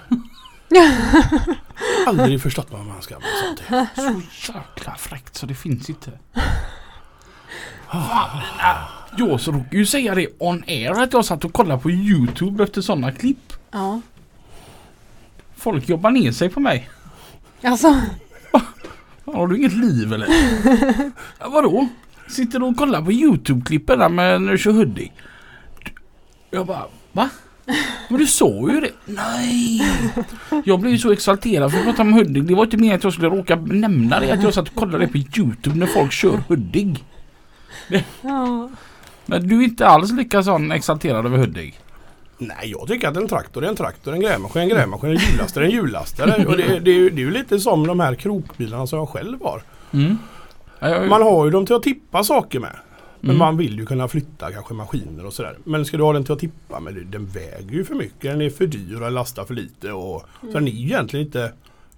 [2.08, 3.88] Aldrig förstått vad man ska med sånt.
[3.96, 6.12] Så jäkla fräckt så det finns inte.
[7.92, 8.42] Fan,
[9.18, 12.64] Jag så råkade ju säga det on air att jag satt och kollade på Youtube
[12.64, 13.54] efter sådana klipp.
[13.72, 14.02] Ja.
[15.56, 16.90] Folk jobbar ner sig på mig.
[17.64, 18.02] Alltså.
[18.52, 18.62] Fan,
[19.36, 20.28] Har du inget liv eller?
[21.40, 21.88] ja, vadå?
[22.30, 25.12] Sitter du och kollar på Youtube-klippen där med Hudik?
[26.52, 27.30] Jag bara, va?
[28.10, 28.92] Men du såg ju det.
[29.06, 29.82] Nej!
[30.66, 32.44] Jag blev ju så exalterad för att prata om Hudik.
[32.48, 34.32] Det var inte mer att jag skulle råka nämna det.
[34.32, 37.04] Att jag satt och kollade på Youtube när folk kör Hudik.
[38.22, 38.70] Ja.
[39.26, 41.80] Men du är inte alls lika sån exalterad över Hudik?
[42.38, 45.18] Nej, jag tycker att en traktor är en traktor, en grävmaskin är en grävmaskin, en
[45.18, 46.46] hjullastare är en hjullastare.
[46.48, 49.10] Och det, det, är ju, det är ju lite som de här krokbilarna som jag
[49.10, 49.62] själv har.
[49.94, 50.18] Mm.
[51.10, 52.76] Man har ju dem till att tippa saker med.
[53.20, 53.40] Men Mm.
[53.40, 55.58] man vill ju kunna flytta kanske maskiner och sådär.
[55.64, 58.22] Men ska du ha den till att tippa med, den väger ju för mycket.
[58.22, 59.92] Den är för dyr och den lastar för lite.
[59.92, 61.52] Och, Så den är ju egentligen inte...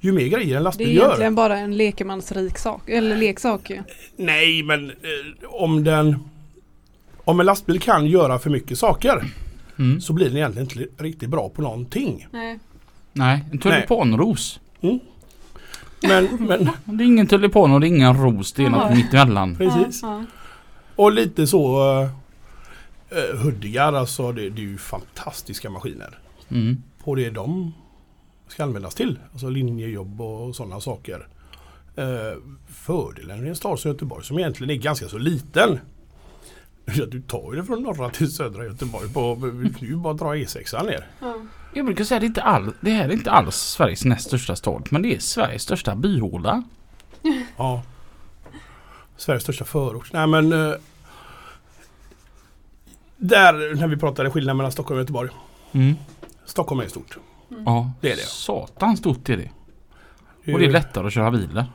[0.03, 1.03] Ju mer grejer en Det är lastbil gör.
[1.05, 3.83] egentligen bara en lekmansrik sak, eller leksak ju.
[4.15, 4.95] Nej, men eh,
[5.49, 6.19] om den...
[7.25, 9.23] Om en lastbil kan göra för mycket saker
[9.79, 10.01] Mm.
[10.01, 12.27] så blir den egentligen inte riktigt bra på någonting.
[12.31, 12.59] Nej.
[13.13, 14.59] Nej, en tulipanros.
[16.01, 18.53] Men, men Det är ingen tulipan och det är ingen ros.
[18.53, 19.55] Det är något mittemellan.
[19.55, 19.99] precis.
[20.01, 20.25] Ja,
[20.95, 22.09] Och lite så uh,
[23.43, 26.19] Hudigar alltså det, det är ju fantastiska maskiner.
[26.51, 26.77] Mm.
[27.03, 27.73] På det de
[28.53, 29.19] ska användas till.
[29.31, 31.27] Alltså linjejobb och sådana saker.
[31.97, 35.79] Uh, fördelen i en stad som Göteborg som egentligen är ganska så liten.
[37.07, 39.13] Du tar ju det från norra till södra Göteborg.
[39.13, 41.07] På, vi kan ju bara dra E6 ner.
[41.19, 41.35] ja.
[41.75, 44.55] Jag brukar säga att det, inte all, det här är inte alls Sveriges näst största
[44.55, 44.87] stad.
[44.91, 46.63] Men det är Sveriges största byhåla.
[47.57, 47.83] Ja.
[49.17, 50.13] Sveriges största förort.
[50.13, 50.73] Nej men eh,
[53.17, 55.29] Där när vi pratade skillnad mellan Stockholm och Göteborg.
[55.71, 55.95] Mm.
[56.45, 57.17] Stockholm är stort.
[57.65, 58.21] Ja, Det är det.
[58.21, 59.49] Satan stort är det.
[60.53, 61.65] Och det är lättare att köra bilar.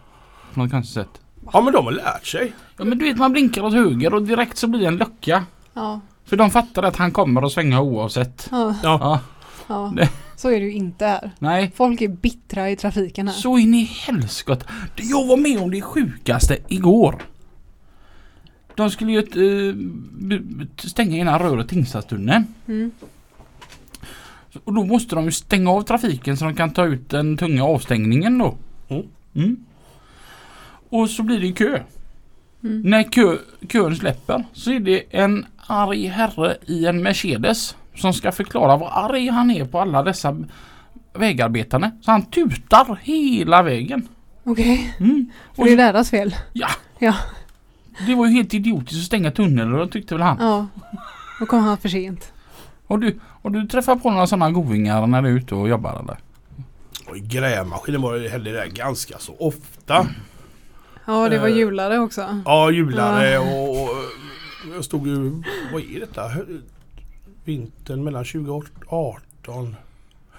[0.55, 1.21] På något konstigt sätt.
[1.53, 2.53] Ja men de har lärt sig.
[2.79, 5.45] Ja men du vet man blinkar åt höger och direkt så blir det en lucka.
[5.75, 8.49] Ja, För de fattar att han kommer att svänga oavsett.
[8.51, 9.21] ja, Ja.
[9.69, 9.93] Ja,
[10.37, 11.31] Så är det ju inte här.
[11.39, 11.73] nej.
[11.77, 13.35] Folk är bittra i trafiken här.
[13.35, 14.65] Så in i helskott.
[14.97, 17.23] Det- Jag var med om det sjukaste igår.
[18.75, 19.75] De skulle ju eh,
[20.89, 22.45] stänga ena röret Tingstadstunneln.
[22.67, 22.91] Mm.
[24.65, 27.65] Och då måste de ju stänga av trafiken så de kan ta ut den tunga
[27.65, 28.55] avstängningen då.
[28.89, 29.07] Mm.
[29.35, 29.57] Mm.
[30.91, 31.81] Och så blir det kö.
[32.63, 32.81] Mm.
[32.81, 33.37] När kö,
[33.69, 38.91] kön släpper så är det en arg herre i en Mercedes som ska förklara vad
[39.05, 40.37] arg han är på alla dessa
[41.15, 41.91] vägarbetare.
[42.01, 44.09] Så han tutar hela vägen.
[44.45, 45.31] Okej, Mm.
[45.57, 46.35] och det är deras fel.
[46.53, 46.69] Ja,
[46.99, 47.15] Ja,
[48.07, 50.37] det var ju helt idiotiskt att stänga tunneln tyckte väl han.
[50.41, 50.67] ja.
[51.41, 52.33] Då kom han för sent.
[52.89, 56.01] Och du, och du träffar på några sådana govingar när du är ute och jobbar
[56.05, 56.19] eller?
[57.09, 60.07] Och i grävmaskinen var det heller där ganska så ofta.
[61.07, 61.57] Ja, det var Eh.
[61.57, 62.43] julare också.
[62.45, 63.89] Ja hjulare och, och
[64.75, 66.23] jag stod ju, vad är detta?
[67.45, 69.77] Vintern mellan 2018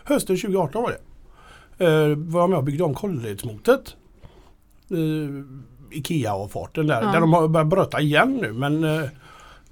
[0.04, 1.86] Hösten 2018 var det.
[1.86, 3.96] Eh, var jag med och byggde om Kålledsmotet.
[4.92, 7.02] Eh, Ikea-avfarten där.
[7.02, 7.12] Ja.
[7.12, 9.02] Där de har börjat bröta igen nu men eh,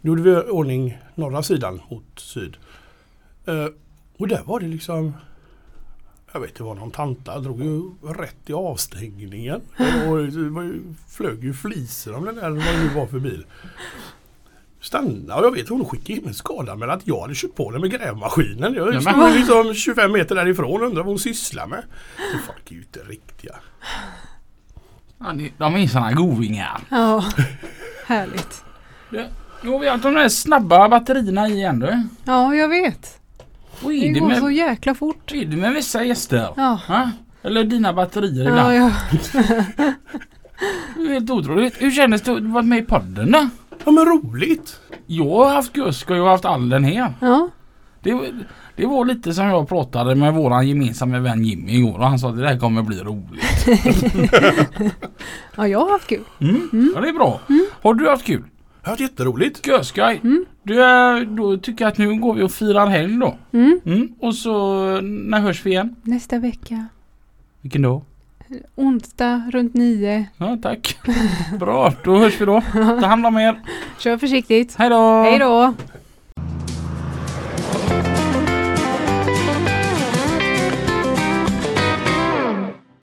[0.02, 2.58] nu gjorde vi ordning norra sidan mot syd.
[3.48, 3.68] Eh,
[4.18, 5.14] och där var det liksom
[6.34, 9.62] jag vet inte vad någon tanta drog ju rätt i avstängningen.
[10.08, 10.80] Och det var
[11.10, 13.46] flög ju flisor om den där vad det nu var för bil.
[14.82, 17.72] Stanna och jag vet hon skickade in en skada med att jag hade kört på
[17.72, 18.74] den med grävmaskinen.
[18.74, 21.84] Jag stod liksom 25 meter därifrån och undrade vad hon sysslar med.
[22.16, 23.56] Så folk är ju inte riktiga.
[25.20, 26.82] Ja, de är sådana govingar.
[26.90, 27.26] Ja,
[28.06, 28.64] härligt.
[29.64, 32.08] Jo, vi har de där snabba batterierna i igen du.
[32.24, 33.20] Ja, jag vet.
[33.82, 35.32] Det är det går med, så jäkla fort.
[35.34, 36.50] är det med vissa gäster?
[36.58, 37.12] Ja, Ha?
[37.44, 38.76] Eller dina batterier ja, ibland.
[38.76, 38.92] ja.
[40.96, 41.82] Det är helt otroligt.
[41.82, 43.48] Hur kändes det att vara med i podden då?
[43.86, 44.80] Ja men roligt!
[45.06, 47.14] Jag har haft Gusk och jag har haft Allen här.
[47.22, 47.50] ja.
[48.02, 48.44] Det, var-
[48.76, 52.30] det var lite som jag pratade med våran gemensamma vän Jimmy igår och han sa
[52.30, 53.68] att det där kommer bli roligt.
[55.56, 56.24] ja jag har haft kul.
[56.42, 56.92] Mm.
[56.96, 57.40] Ja, det är bra.
[57.82, 58.44] Har du haft kul?
[58.88, 59.68] Det har varit jätteroligt.
[59.68, 60.20] Göskaj.
[60.24, 60.46] Mm.
[60.64, 63.38] Du, är- då tycker jag att nu går vi och firar helg då.
[63.54, 63.80] Mm.
[63.86, 64.10] Mm.
[64.20, 65.96] Och så när hörs vi igen?
[66.04, 66.86] Nästa vecka.
[67.62, 68.02] Vilken dag?
[68.76, 70.26] Onsdag runt nio.
[70.38, 70.98] Ja, tack.
[71.60, 72.62] Bra, då hörs vi då.
[72.74, 73.62] Ta hand om er.
[74.00, 74.76] Kör försiktigt.
[74.78, 75.22] Hej då!
[75.24, 75.74] Hej då!